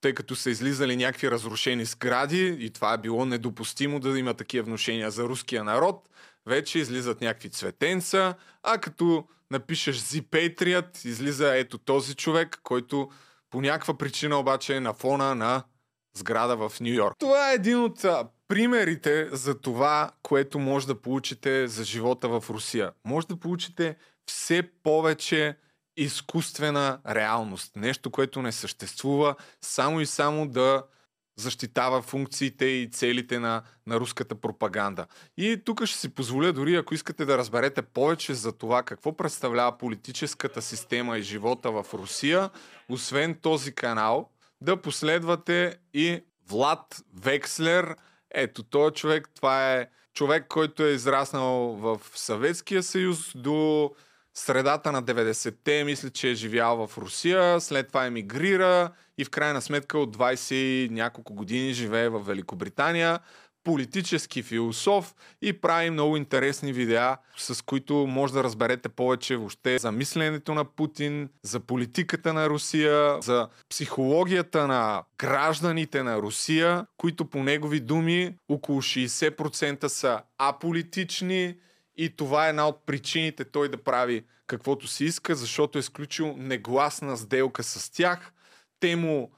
[0.00, 4.64] тъй като са излизали някакви разрушени сгради и това е било недопустимо да има такива
[4.64, 6.08] вношения за руския народ,
[6.46, 13.10] вече излизат някакви цветенца, а като напишеш Z Patriot, излиза ето този човек, който
[13.50, 15.62] по някаква причина обаче е на фона на
[16.16, 17.16] сграда в Нью Йорк.
[17.18, 18.04] Това е един от
[18.48, 22.92] примерите за това, което може да получите за живота в Русия.
[23.04, 25.56] Може да получите все повече
[25.96, 27.76] изкуствена реалност.
[27.76, 30.82] Нещо, което не съществува, само и само да
[31.40, 35.06] защитава функциите и целите на, на руската пропаганда.
[35.36, 39.78] И тук ще си позволя дори, ако искате да разберете повече за това какво представлява
[39.78, 42.50] политическата система и живота в Русия,
[42.88, 47.96] освен този канал, да последвате и Влад Векслер.
[48.30, 53.90] Ето, този човек, това е човек, който е израснал в Съветския съюз до
[54.34, 59.62] средата на 90-те, мисля, че е живял в Русия, след това емигрира и в крайна
[59.62, 63.20] сметка от 20 и няколко години живее в Великобритания
[63.64, 69.92] политически философ и прави много интересни видеа, с които може да разберете повече въобще за
[69.92, 77.42] мисленето на Путин, за политиката на Русия, за психологията на гражданите на Русия, които по
[77.42, 81.54] негови думи около 60% са аполитични
[81.96, 86.34] и това е една от причините той да прави каквото си иска, защото е сключил
[86.36, 88.32] негласна сделка с тях.
[88.80, 89.30] Те му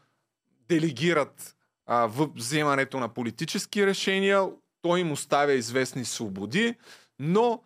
[0.68, 4.48] делегират а, в вземането на политически решения,
[4.82, 6.74] той им оставя известни свободи,
[7.18, 7.62] но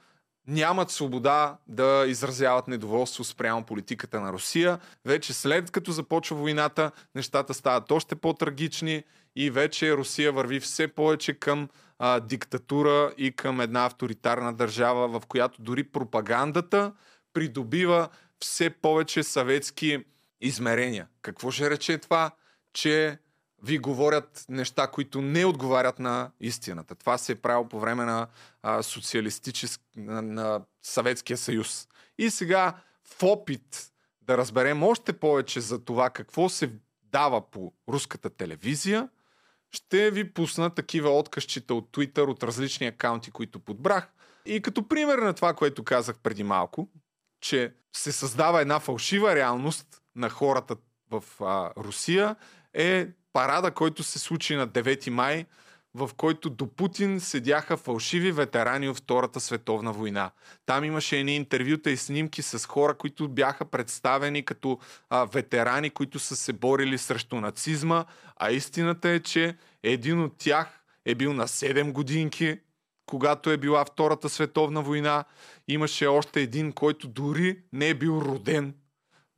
[0.46, 4.78] нямат свобода да изразяват недоволство спрямо политиката на Русия.
[5.04, 9.04] Вече след като започва войната, нещата стават още по-трагични
[9.36, 15.26] и вече Русия върви все повече към а, диктатура и към една авторитарна държава, в
[15.26, 16.92] която дори пропагандата
[17.32, 18.08] придобива
[18.40, 20.04] все повече съветски
[20.40, 21.08] измерения.
[21.22, 22.30] Какво ще рече това?
[22.72, 23.18] Че
[23.62, 26.94] ви говорят неща, които не отговарят на истината.
[26.94, 28.26] Това се е правило по време на
[28.62, 29.80] а, социалистическ...
[29.96, 31.88] на, на Съветския съюз.
[32.18, 36.70] И сега в опит да разберем още повече за това какво се
[37.02, 39.08] дава по руската телевизия,
[39.72, 44.08] ще ви пусна такива откъщите от Twitter, от различни акаунти, които подбрах.
[44.46, 46.88] И като пример на това, което казах преди малко,
[47.40, 50.76] че се създава една фалшива реалност на хората
[51.10, 52.36] в а, Русия,
[52.74, 55.46] е парада, който се случи на 9 май,
[55.96, 60.30] в който до Путин седяха фалшиви ветерани от Втората световна война.
[60.66, 64.78] Там имаше едни интервюта и снимки с хора, които бяха представени като
[65.10, 68.04] а, ветерани, които са се борили срещу нацизма,
[68.36, 72.58] а истината е, че един от тях е бил на 7 годинки,
[73.06, 75.24] когато е била Втората световна война.
[75.68, 78.74] Имаше още един, който дори не е бил роден,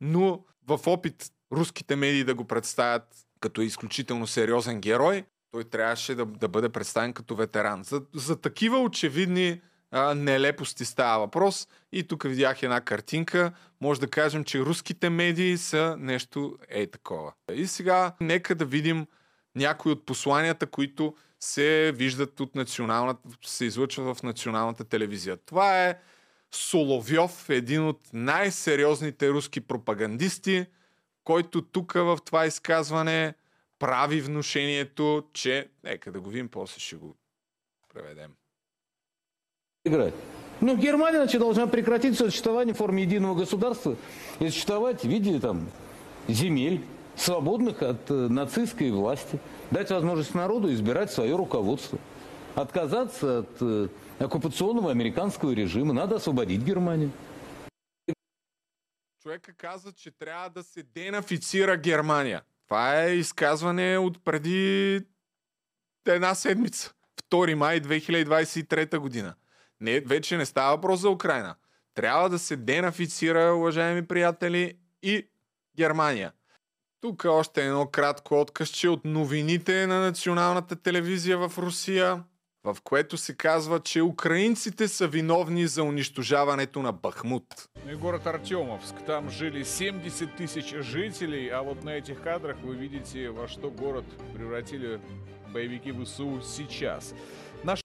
[0.01, 3.03] но в опит руските медии да го представят
[3.39, 7.83] като изключително сериозен герой, той трябваше да, да бъде представен като ветеран.
[7.83, 11.67] За, за такива очевидни а, нелепости става въпрос.
[11.91, 13.51] И тук видях една картинка.
[13.81, 17.33] Може да кажем, че руските медии са нещо е такова.
[17.53, 19.05] И сега нека да видим
[19.55, 25.37] някои от посланията, които се виждат от националната, се излъчват в националната телевизия.
[25.37, 25.99] Това е
[26.51, 30.65] Соловьов, един от най-сериозните руски пропагандисти,
[31.23, 33.33] който тук в това изказване
[33.79, 35.69] прави внушението, че...
[35.83, 37.15] Нека да го видим, после ще го
[37.93, 38.31] преведем.
[39.85, 40.13] Играть.
[40.61, 43.95] Ну, Германия значит, должна прекратить существование в форме единого государства
[44.39, 45.71] и существовать в виде там,
[46.27, 46.81] земель,
[47.15, 49.39] свободных от э, нацистской власти.
[49.71, 51.97] Дать возможность народу избирать свое руководство.
[52.55, 53.87] Отказаться от э,
[54.19, 55.93] оккупационного американского режима.
[55.93, 57.11] Надо освободить Германию.
[59.23, 62.41] Човека каза, че трябва да се денафицира Германия.
[62.69, 65.01] Това е изказване от преди
[66.07, 66.93] една седмица.
[67.31, 69.33] 2 май 2023 година.
[69.81, 71.55] Не, вече не става въпрос за Украина.
[71.93, 75.27] Трябва да се денафицира, уважаеми приятели, и
[75.77, 76.31] Германия.
[77.01, 82.23] Тук още едно кратко откъсче от новините на националната телевизия в Русия,
[82.63, 87.69] в което се казва, че украинците са виновни за унищожаването на Бахмут.
[87.99, 88.95] Город Артемовск.
[89.05, 94.05] Там жили 70 тысяч жителей, а вот на этих кадрах вы видите, во что город
[94.35, 94.99] превратили
[95.53, 97.15] боевики ВСУ сейчас.
[97.63, 97.81] Наш...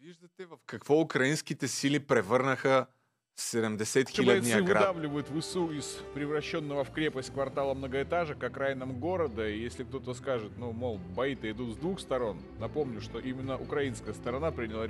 [0.00, 2.86] Виждате в какво украинските сили превърнаха
[3.36, 4.88] 70 Наши хилядния бойцы град.
[4.88, 9.48] выдавливают ВСУ из превращенного в крепость квартала многоэтажек к окраинам города.
[9.48, 14.14] И если кто-то скажет, ну, мол, бои-то идут с двух сторон, напомню, что именно украинская
[14.14, 14.86] сторона приняла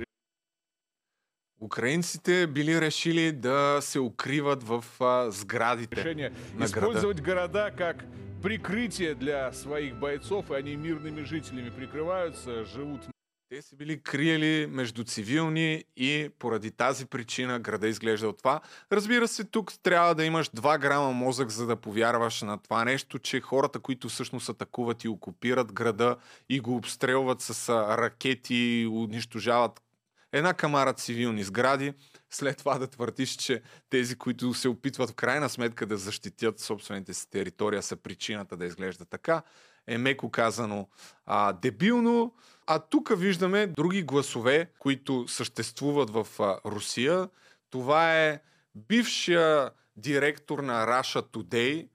[1.57, 8.05] Украинците били решили да се укриват в а, сградите решение на использовать города как
[8.43, 13.01] прикрытие для своих бойцов, и они мирными жителями прикрываются, живут
[13.49, 18.61] Те се били криели между цивилни и поради тази причина града изглежда от това.
[18.91, 23.19] Разбира се, тук трябва да имаш 2 грама мозък, за да повярваш на това нещо,
[23.19, 26.17] че хората, които всъщност атакуват и окупират града
[26.49, 29.81] и го обстрелват с ракети, унищожават
[30.31, 31.93] една камара цивилни сгради,
[32.29, 37.13] след това да твърдиш, че тези, които се опитват в крайна сметка да защитят собствените
[37.13, 39.41] си територия, са причината да изглежда така,
[39.87, 40.87] е меко казано
[41.25, 42.33] а, дебилно.
[42.67, 46.27] А тук виждаме други гласове, които съществуват в
[46.65, 47.29] Русия.
[47.69, 48.39] Това е
[48.75, 51.87] бившия директор на Russia Today,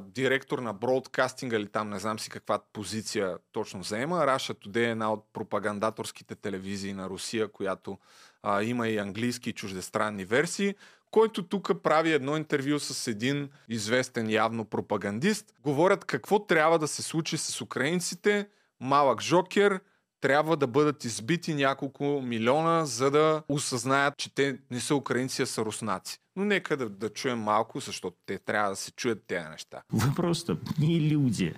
[0.00, 4.16] директор на бродкастинга или там не знам си каква позиция точно заема.
[4.16, 7.98] Russia Today е една от пропагандаторските телевизии на Русия, която
[8.42, 10.74] а, има и английски и чуждестранни версии,
[11.10, 15.54] който тук прави едно интервю с един известен явно пропагандист.
[15.62, 18.48] Говорят какво трябва да се случи с украинците.
[18.80, 19.80] Малък жокер,
[20.26, 25.46] трябва да бъдат избити няколко милиона, за да осъзнаят, че те не са украинци, а
[25.46, 26.18] са руснаци.
[26.36, 29.82] Но нека да, да чуем малко, защото те трябва да се чуят тези неща.
[29.92, 31.54] Вы просто не люди.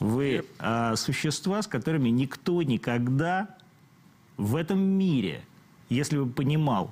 [0.00, 3.46] Вы а, существа, с которыми никто никогда
[4.38, 5.36] в этом мире,
[5.90, 6.84] если бы понимал,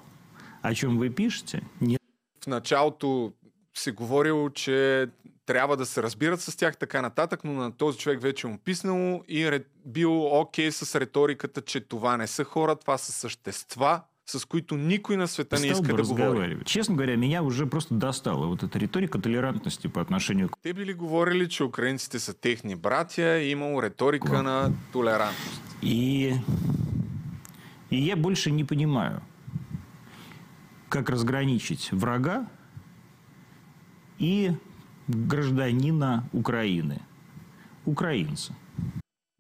[0.63, 1.99] о чем вы пишете, не
[2.45, 3.33] В началото
[3.75, 5.09] се говорило, че
[5.47, 9.25] трябва да се разбират с тях така нататък, но на този човек вече му писнало
[9.29, 14.45] и ре, бил окей с риториката, че това не са хора, това са същества, с
[14.45, 16.59] които никой на света не иска да говори.
[16.65, 20.95] Честно говоря, меня уже просто достала вот эта риторика толерантности по отношению к Те били
[20.95, 25.63] говорили, че украинците са техни братя и имало риторика на толерантност.
[25.83, 26.35] И,
[27.91, 29.21] и я больше не понимаю,
[30.89, 32.47] как разграничить врага
[34.21, 34.53] и
[35.09, 37.01] гражданина Украины.
[37.87, 38.55] Украинца.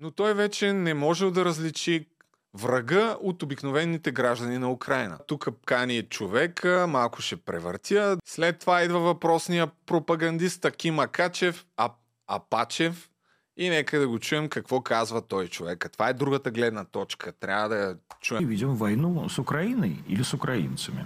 [0.00, 2.06] Но той вече не можел да различи
[2.54, 5.18] врага от обикновените граждани на Украина.
[5.26, 8.16] Тук кани човека, малко ще превъртя.
[8.24, 11.90] След това идва въпросния пропагандист Аким Акачев, а,
[12.26, 13.08] Апачев.
[13.56, 15.86] И нека да го чуем какво казва той човек.
[15.92, 17.32] Това е другата гледна точка.
[17.32, 18.42] Трябва да чуем.
[18.42, 21.04] Мы ведем войну с Украиной или с украинцами?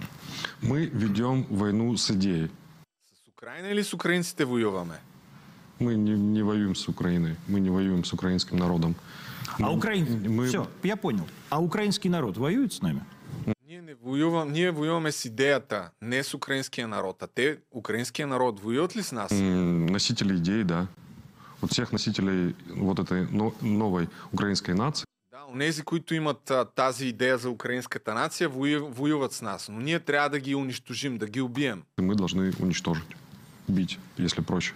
[0.61, 2.49] Мы ведем войну с идеей.
[3.37, 4.95] Украина или с украинците воюваме?
[5.79, 8.95] Мы не, не воюем с Украиной, мы не воюем с украинским народом.
[9.61, 10.05] А украин...
[10.27, 11.27] мы- Все, я понял.
[11.49, 13.01] А украинский народ воюет с нами?
[13.67, 17.21] Ние не воювам, ние воюваме с идеята, не с украинския народ.
[17.21, 19.31] А те, украинския народ, воюют ли с нас?
[19.31, 20.87] М, Носители идей, да.
[21.61, 27.07] Вот всех носителей вот этой но- новой украинской нации, Да, онези, които имат а, тази
[27.07, 29.69] идея за украинската нация, вою, воюват с нас.
[29.69, 31.83] Но ние трябва да ги унищожим, да ги убием.
[31.99, 33.15] мы должны уничтожить,
[33.69, 34.73] бить, если проще.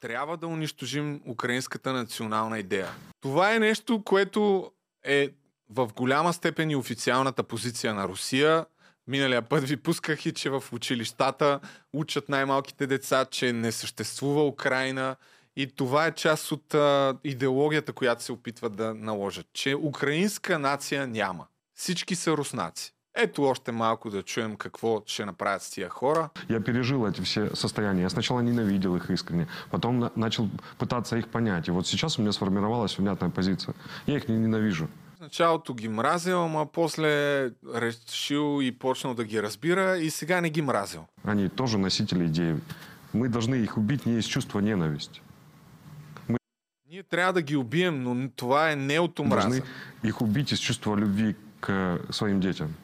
[0.00, 2.88] Трябва да унищожим украинската национална идея.
[3.20, 4.70] Това е нещо, което
[5.04, 5.30] е
[5.70, 8.66] в голяма степен и официалната позиция на Русия.
[9.06, 11.60] Миналия път ви пусках и, че в училищата
[11.92, 15.16] учат най-малките деца, че не съществува Украина.
[15.56, 21.06] И това е част от а, идеологията, която се опитват да наложат, че украинска нация
[21.06, 21.46] няма.
[21.74, 22.94] Всички са руснаци.
[23.16, 26.28] Ето още малко да чуем какво ще направят с тия хора.
[26.48, 28.02] Я пережил эти все состояния.
[28.02, 30.48] Я сначала ненавидел их искренне, потом на- начал
[30.78, 31.68] пытаться их понять.
[31.68, 33.74] И вот сейчас у меня сформировалась внятная позиция.
[34.06, 34.88] Я их не ненавижу.
[35.18, 40.50] В началото ги мразил, ама после решил и почнал да ги разбира и сега не
[40.50, 41.06] ги мразил.
[41.24, 42.54] Они тоже носители идей.
[43.12, 45.20] Мы должны их убить не из чувства ненависти.
[46.90, 49.48] Ние трябва да ги убием, но това е не от омраза.
[49.48, 49.62] Должны
[50.02, 52.74] их убить из чувства любви к своим детям.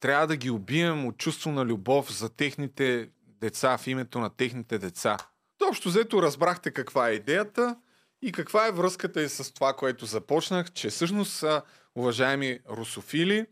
[0.00, 3.08] Трябва да ги убием от чувство на любов за техните
[3.40, 5.16] деца, в името на техните деца.
[5.68, 7.76] Общо взето разбрахте каква е идеята
[8.22, 11.44] и каква е връзката и с това, което започнах, че всъщност
[11.94, 13.46] уважаеми русофили,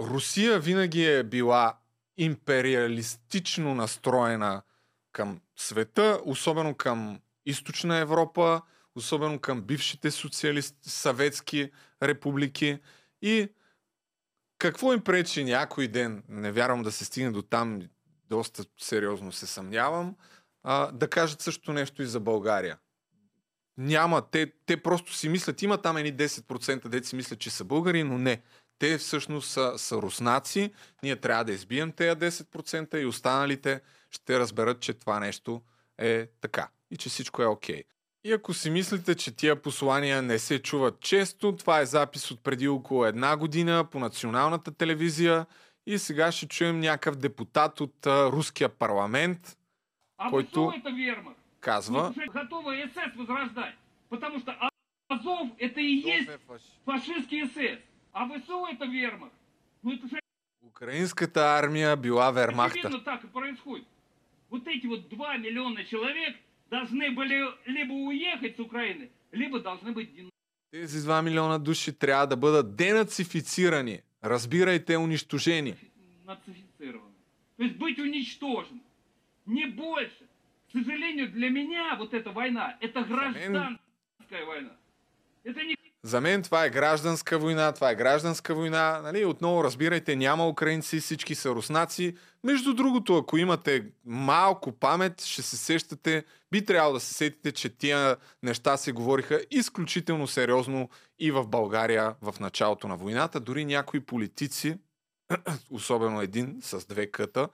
[0.00, 1.78] Русия винаги е била
[2.16, 4.62] империалистично настроена
[5.12, 8.62] към света, особено към източна Европа,
[8.94, 11.70] особено към бившите социалист, съветски
[12.02, 12.78] републики
[13.22, 13.48] и
[14.60, 17.80] какво им пречи някой ден, не вярвам да се стигне до там,
[18.28, 20.16] доста сериозно се съмнявам,
[20.62, 22.78] а, да кажат също нещо и за България.
[23.78, 27.64] Няма, те, те просто си мислят, има там едни 10% деца си мислят, че са
[27.64, 28.42] българи, но не.
[28.78, 33.80] Те всъщност са, са руснаци, ние трябва да избием тези 10% и останалите
[34.10, 35.62] ще разберат, че това нещо
[35.98, 37.84] е така и че всичко е окей.
[38.24, 42.40] И ако си мислите, че тия послания не се чуват често, това е запис от
[42.42, 45.46] преди около една година по националната телевизия
[45.86, 49.56] и сега ще чуем някакъв депутат от а, руския парламент,
[50.18, 50.72] А който
[51.60, 53.74] казва, готовы СС возрождать.
[54.10, 54.52] Потому что
[55.08, 56.30] Азов это и есть
[56.84, 57.78] фашистский СС.
[58.12, 59.34] А ВСУ это вермахт.
[59.82, 60.20] Ну это же
[60.62, 62.78] украинската армия била вермахта.
[62.78, 63.86] очевидно так и происходит.
[64.50, 66.36] Вот эти вот 2 миллиона человек
[66.70, 70.10] должны были либо уехать с Украины, либо должны быть
[70.72, 74.02] Тези 2 милиона души трябва да бъдат денацифицирани.
[74.22, 75.74] Разбирайте унищожени.
[76.24, 77.14] нацифицированы.
[77.56, 78.80] То есть быть уничтожен.
[79.46, 80.24] Не больше.
[80.68, 84.76] К сожалению, для меня вот эта война, это гражданская война.
[85.42, 89.00] Это не За мен това е гражданска война, това е гражданска война.
[89.02, 89.24] Нали?
[89.24, 92.16] Отново разбирайте, няма украинци, всички са руснаци.
[92.44, 97.68] Между другото, ако имате малко памет, ще се сещате, би трябвало да се сетите, че
[97.68, 100.88] тия неща се говориха изключително сериозно
[101.18, 103.40] и в България в началото на войната.
[103.40, 104.78] Дори някои политици,
[105.70, 107.48] особено един с две къта,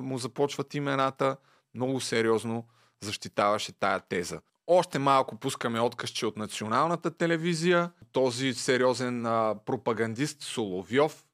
[0.00, 1.36] му започват имената,
[1.74, 2.64] много сериозно
[3.00, 4.40] защитаваше тая теза.
[4.70, 7.90] Още малко пускаме откъсче от националната телевизия.
[8.12, 11.24] Този сериозен а, пропагандист Соловьов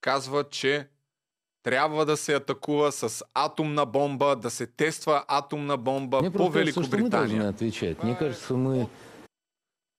[0.00, 0.88] казва, че
[1.62, 7.54] трябва да се атакува с атомна бомба, да се тества атомна бомба Мне по Великобритания.
[8.02, 8.88] Мне кажется, мы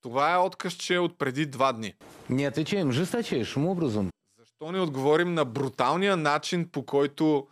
[0.01, 1.93] Това е откъсче от преди два дни.
[2.30, 4.09] не отвечаем жесточайшим образом.
[4.39, 7.47] Защо не отговорим на бруталния начин, по който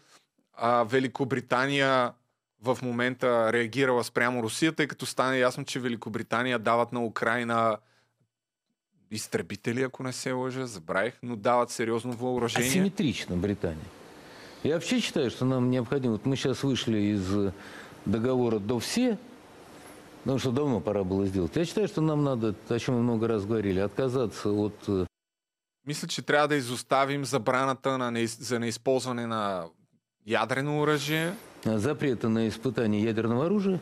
[0.54, 2.14] а, Великобритания
[2.66, 7.78] в момента реагирала спрямо Русия, тъй като стане ясно, че Великобритания дават на Украина
[9.12, 12.70] изтребители, ако не се лъжа, забравих, но дават сериозно въоръжение.
[12.70, 13.86] Асимметрично Британия.
[14.64, 16.14] Я вообще считаю, что нам необходимо...
[16.14, 17.54] Вот мы сейчас вышли из
[18.06, 19.20] договора до все,
[20.24, 21.56] потому что давно пора было сделать.
[21.56, 25.06] Я считаю, что нам надо, о чем мы много раз говорили, отказаться от э,
[25.86, 29.66] Мисля, че трябва да изоставим забраната на за неизползване на
[30.26, 31.34] ядрено оръжие.
[31.66, 33.80] Запрета на испытание ядерного оружия.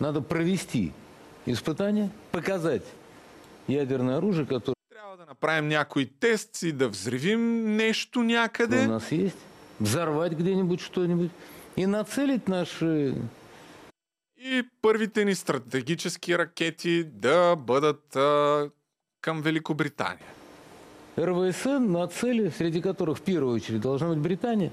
[0.00, 0.92] Надо провести
[1.46, 2.84] испытания, показать
[3.68, 8.86] ядерное оружие, которое Трябва да направим някой тест и да взривим нещо у някъде.
[8.86, 9.38] нас есть,
[9.80, 11.30] взорвать где-нибудь что-нибудь
[11.76, 13.14] и нацелить наши
[14.36, 18.70] И първите ни стратегически ракети да бъдат а,
[19.20, 20.28] към Великобритания.
[21.18, 24.70] РВСН на цели, среди которых в первую очередь должна быть Британия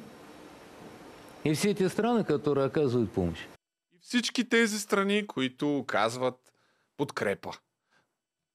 [1.44, 3.48] и все те страны, которые оказывают помощь.
[3.92, 6.54] И всички тези страни, които оказват
[6.98, 7.52] подкрепа.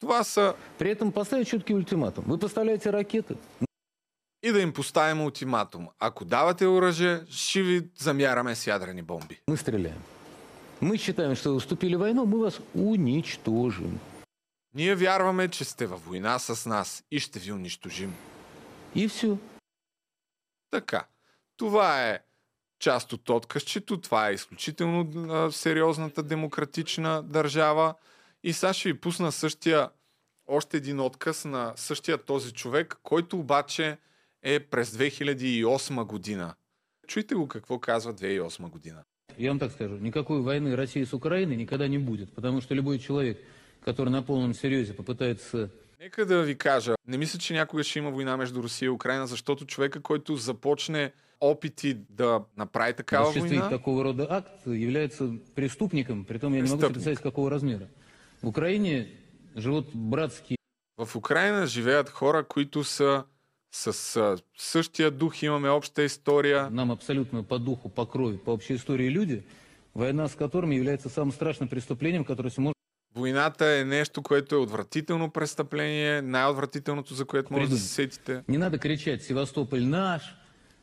[0.01, 0.55] Това са...
[0.79, 2.25] При этом поставить четкий ультиматум.
[2.29, 3.37] Вы поставляете ракеты,
[4.43, 5.89] И да им поставим ултиматум.
[5.99, 9.41] Ако давате оръжие, ще ви замяраме с ядрени бомби.
[9.49, 10.03] мы стреляем.
[10.81, 13.99] Мы считаем, что вы вступили в войну, мы вас уничтожим.
[14.75, 18.15] Ние вярваме, че сте във война с нас и ще ви унищожим.
[18.95, 19.37] И все.
[20.71, 21.07] Така.
[21.57, 22.21] Това е
[22.79, 24.01] част от откъсчето.
[24.01, 27.95] Това е изключително а, сериозната демократична държава.
[28.43, 29.91] И сега ще ви пусна същия,
[30.47, 33.99] още един отказ на същия този човек, който обаче
[34.43, 36.55] е през 2008 година.
[37.07, 39.03] Чуйте го какво казва 2008 година.
[39.39, 42.99] Я вам так скажу, никакой войны России с Украиной никогда не будет, потому что любой
[42.99, 43.39] человек,
[43.85, 45.69] который на полном серьезе попытается
[46.01, 49.27] Нека да ви кажа, не мисля, че някога ще има война между Русия и Украина,
[49.27, 56.55] защото човека, който започне опити да направи такава война, такого рода акт, является преступником, притом
[56.55, 57.89] я не могу представить, какого размера.
[58.43, 59.09] В Украине
[59.57, 60.57] живут братские
[60.99, 63.25] В Украина живеят хора, които са
[63.73, 66.71] с същия дух, имаме обща история.
[66.71, 69.43] нам абсолютно по духу, по крови, по общей истории люди,
[69.95, 72.77] война с которыми является самым страшным преступлением, которое се может
[73.17, 78.43] Войната е нещо, което е отвратително престъпление, най-отвратителното, за което може да се сетите.
[78.49, 80.23] Не надо кричать «Севастополь наш»,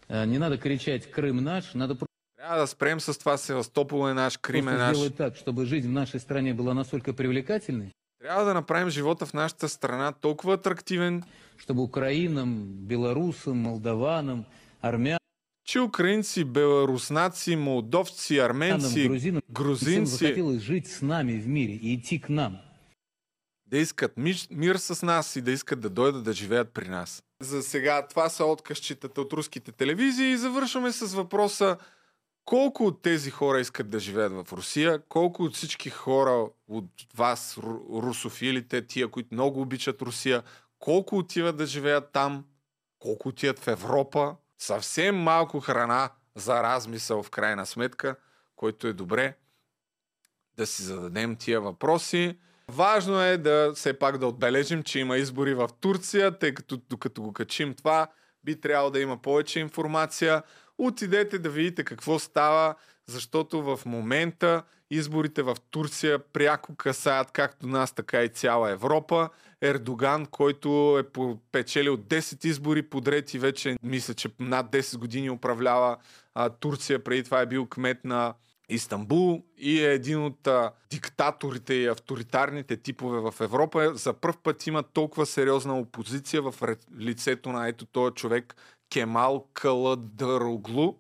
[0.09, 4.37] не надо кричать «Крым наш», надо просто Трябва да спрем с това Севастопол е наш,
[4.37, 4.97] Крим е наш.
[4.97, 9.33] сделать так, чтобы жизнь в нашей стране была настолько привлекательной, Трябва да направим живота в
[9.33, 11.23] нашата страна толкова атрактивен,
[11.57, 14.45] чтобы украинам, белорусам, молдаванам,
[14.81, 15.19] армянам,
[15.65, 22.19] че украинци, беларуснаци, молдовци, арменци, грузинам, грузинци захотелось жить с нами в мире и идти
[22.19, 22.59] к нам.
[23.65, 27.23] да искат мир с нас и да искат да дойдат да живеят при нас.
[27.43, 31.77] За сега това са откъсчетата от руските телевизии и завършваме с въпроса
[32.45, 36.85] колко от тези хора искат да живеят в Русия, колко от всички хора от
[37.15, 40.43] вас, ру- русофилите, тия, които много обичат Русия,
[40.79, 42.45] колко отиват да живеят там,
[42.99, 44.35] колко отиват в Европа.
[44.57, 48.15] Съвсем малко храна за размисъл в крайна сметка,
[48.55, 49.37] който е добре
[50.57, 52.37] да си зададем тия въпроси.
[52.67, 57.21] Важно е да все пак да отбележим, че има избори в Турция, тъй като докато
[57.21, 58.07] го качим това,
[58.43, 60.43] би трябвало да има повече информация.
[60.77, 62.75] Отидете да видите какво става,
[63.07, 69.29] защото в момента изборите в Турция пряко касаят както нас, така и цяла Европа.
[69.61, 75.97] Ердоган, който е печелил 10 избори подред и вече мисля, че над 10 години управлява
[76.33, 77.03] а, Турция.
[77.03, 78.33] Преди това е бил кмет на
[78.69, 83.91] Истанбул и е един от а, диктаторите и авторитарните типове в Европа.
[83.95, 86.55] За първ път има толкова сериозна опозиция в
[86.99, 88.55] лицето на ето този човек
[88.89, 90.95] Кемал Каладароглу,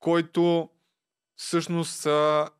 [0.00, 0.68] който
[1.36, 2.06] всъщност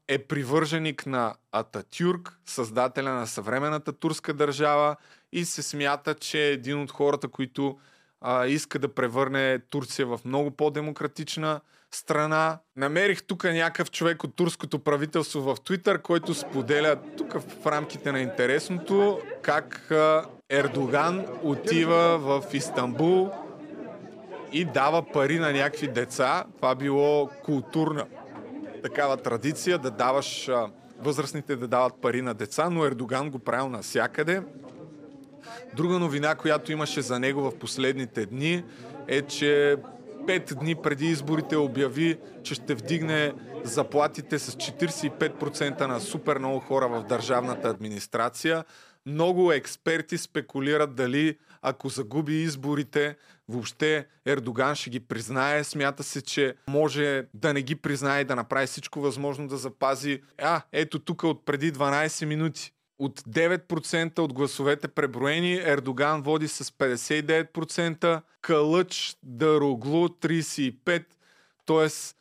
[0.09, 4.97] е привърженик на Ататюрк, създателя на съвременната турска държава
[5.33, 7.79] и се смята, че е един от хората, които
[8.21, 11.61] а, иска да превърне Турция в много по-демократична
[11.97, 12.59] страна.
[12.77, 18.21] Намерих тук някакъв човек от турското правителство в Твитър, който споделя тук в рамките на
[18.21, 19.93] интересното как
[20.51, 23.31] Ердоган отива в Истанбул
[24.53, 26.45] и дава пари на някакви деца.
[26.57, 28.07] Това било културна
[28.83, 30.51] такава традиция да даваш
[30.99, 34.43] възрастните да дават пари на деца, но Ердоган го правил навсякъде.
[35.77, 38.65] Друга новина, която имаше за него в последните дни
[39.09, 39.77] е, че
[40.27, 43.33] пет дни преди изборите обяви, че ще вдигне
[43.65, 48.65] заплатите с 45% на супер много хора в държавната администрация.
[49.07, 53.17] Много експерти спекулират дали ако загуби изборите,
[53.49, 55.65] въобще Ердоган ще ги признае.
[55.65, 60.23] Смята се, че може да не ги признае и да направи всичко възможно да запази.
[60.43, 62.73] А, ето тук от преди 12 минути.
[62.99, 71.05] От 9% от гласовете преброени, Ердоган води с 59%, Калъч Дароглу 35%.
[71.65, 72.17] Тоест,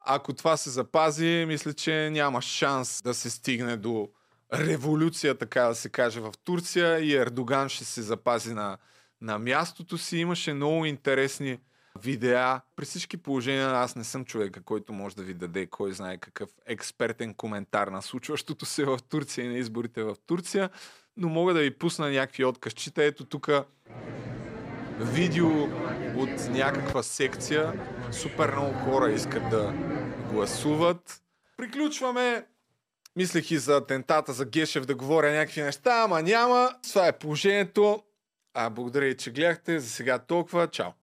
[0.00, 4.08] ако това се запази, мисля, че няма шанс да се стигне до
[4.54, 8.78] революция, така да се каже, в Турция и Ердоган ще се запази на,
[9.20, 10.18] на мястото си.
[10.18, 11.58] Имаше много интересни
[12.00, 12.60] видеа.
[12.76, 16.50] При всички положения аз не съм човека, който може да ви даде кой знае какъв
[16.66, 20.70] експертен коментар на случващото се в Турция и на изборите в Турция,
[21.16, 23.04] но мога да ви пусна някакви откъсчета.
[23.04, 23.48] Ето тук
[24.98, 25.62] видео
[26.16, 27.72] от някаква секция.
[28.12, 29.74] Супер много хора искат да
[30.32, 31.22] гласуват.
[31.56, 32.44] Приключваме
[33.16, 36.70] Мислех и за атентата за Гешев да говоря някакви неща, ама няма.
[36.90, 38.02] Това е положението.
[38.54, 39.80] А, благодаря и, че гледахте.
[39.80, 40.68] За сега толкова.
[40.68, 40.90] Чао!